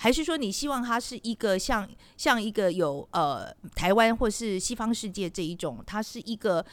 [0.00, 6.64] 还是说你希望它是一个像像一个有呃台湾或是西方世界这一种，它是一个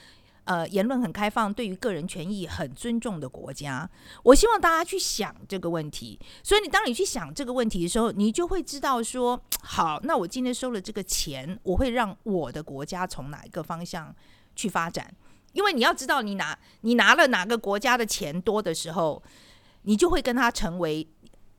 [0.44, 3.90] 呃言论很开放、对于个人权益很尊重的国家？
[4.22, 6.20] 我希望大家去想这个问题。
[6.44, 14.16] 所以你当你去想这个问题的时候，你就会知道说，好，那我今天收了这个钱，我会让我的国家从哪一个方向
[14.56, 15.12] 去发展？
[15.56, 19.24] 因为你要知道，你拿你拿了哪个国家的钱多的时候，
[19.82, 21.08] 你就会跟他成为。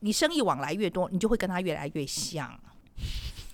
[0.00, 2.60] 你生意往来越多，你就会跟他越来越像。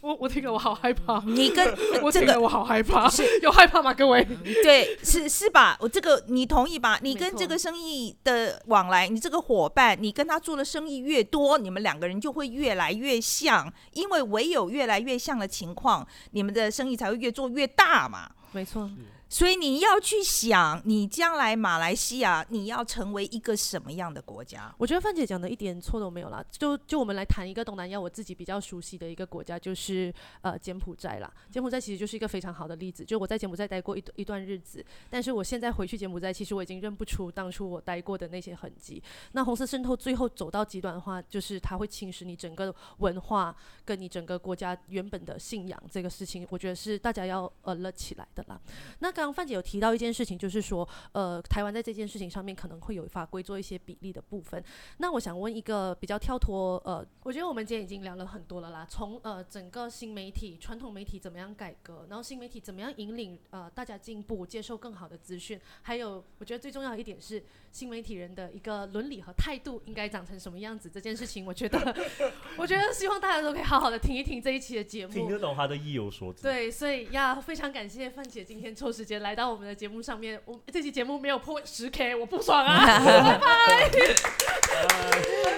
[0.00, 1.22] 我我听了我好害怕。
[1.24, 1.64] 你跟
[2.02, 3.94] 我听了我好害怕，是有害怕吗？
[3.94, 4.26] 各位，
[4.64, 5.78] 对，是是吧？
[5.80, 6.98] 我这个你同意吧？
[7.00, 18.28] 你跟这个生意的往来，你这个伙伴，你跟他做的生意越多，你们两个人就会越来越像，因为唯有越来越像的情况，你们的生意才会越做越大嘛。
[18.50, 18.90] 没错。
[19.32, 24.70] 所以你要去想，你将来马来西亚你要成为一个什么样的国家？
[24.76, 26.44] 我觉得范姐讲的一点错都没有啦。
[26.50, 30.12] 就就我们来谈一个东南亚，我自己比较熟悉的一个国家，就是
[30.42, 31.32] 呃柬埔寨啦。
[31.50, 33.06] 柬埔寨其实就是一个非常好的例子。
[33.06, 39.02] 就我在柬埔寨待过一一段日子，但是我现在回去柬埔寨，其实我已经认不出当初我待过的那些痕迹。
[39.32, 43.56] 那红色渗透最后走到极端的话，就是它会侵蚀你整个文化
[43.86, 45.82] 跟你整个国家原本的信仰。
[45.90, 48.60] 这个事情，我觉得是大家要呃了起来的啦。
[48.98, 54.62] 那刚刚范姐有提到一件事情，就是说，呃，台湾在这件事情上面可能会有法规做一些比例的部分。
[54.98, 70.90] 那我想问一个比较跳脱，呃，我觉得我们今天已经聊了很多了啦，从呃整个新媒体、传统媒体怎么样改革，然后新媒体怎么样引领呃大家进步、接受更好的资讯，还有我觉得最重要一点是新媒体人的一个伦理和态度应该长成什么样子。
[70.90, 71.78] 这件事情，我觉得，
[72.58, 76.42] 我觉得希望大家都可以好好的听一听这一期的节目，听得懂他的意有所指。
[76.42, 82.84] 对，所以要非常感谢范姐今天抽时间来到我们的节目上面，我这期节目没有破十 k，我不爽啊！
[83.40, 83.88] 拜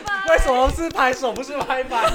[0.05, 0.25] 拜！
[0.29, 2.05] 为什么是拍手，不是拍板？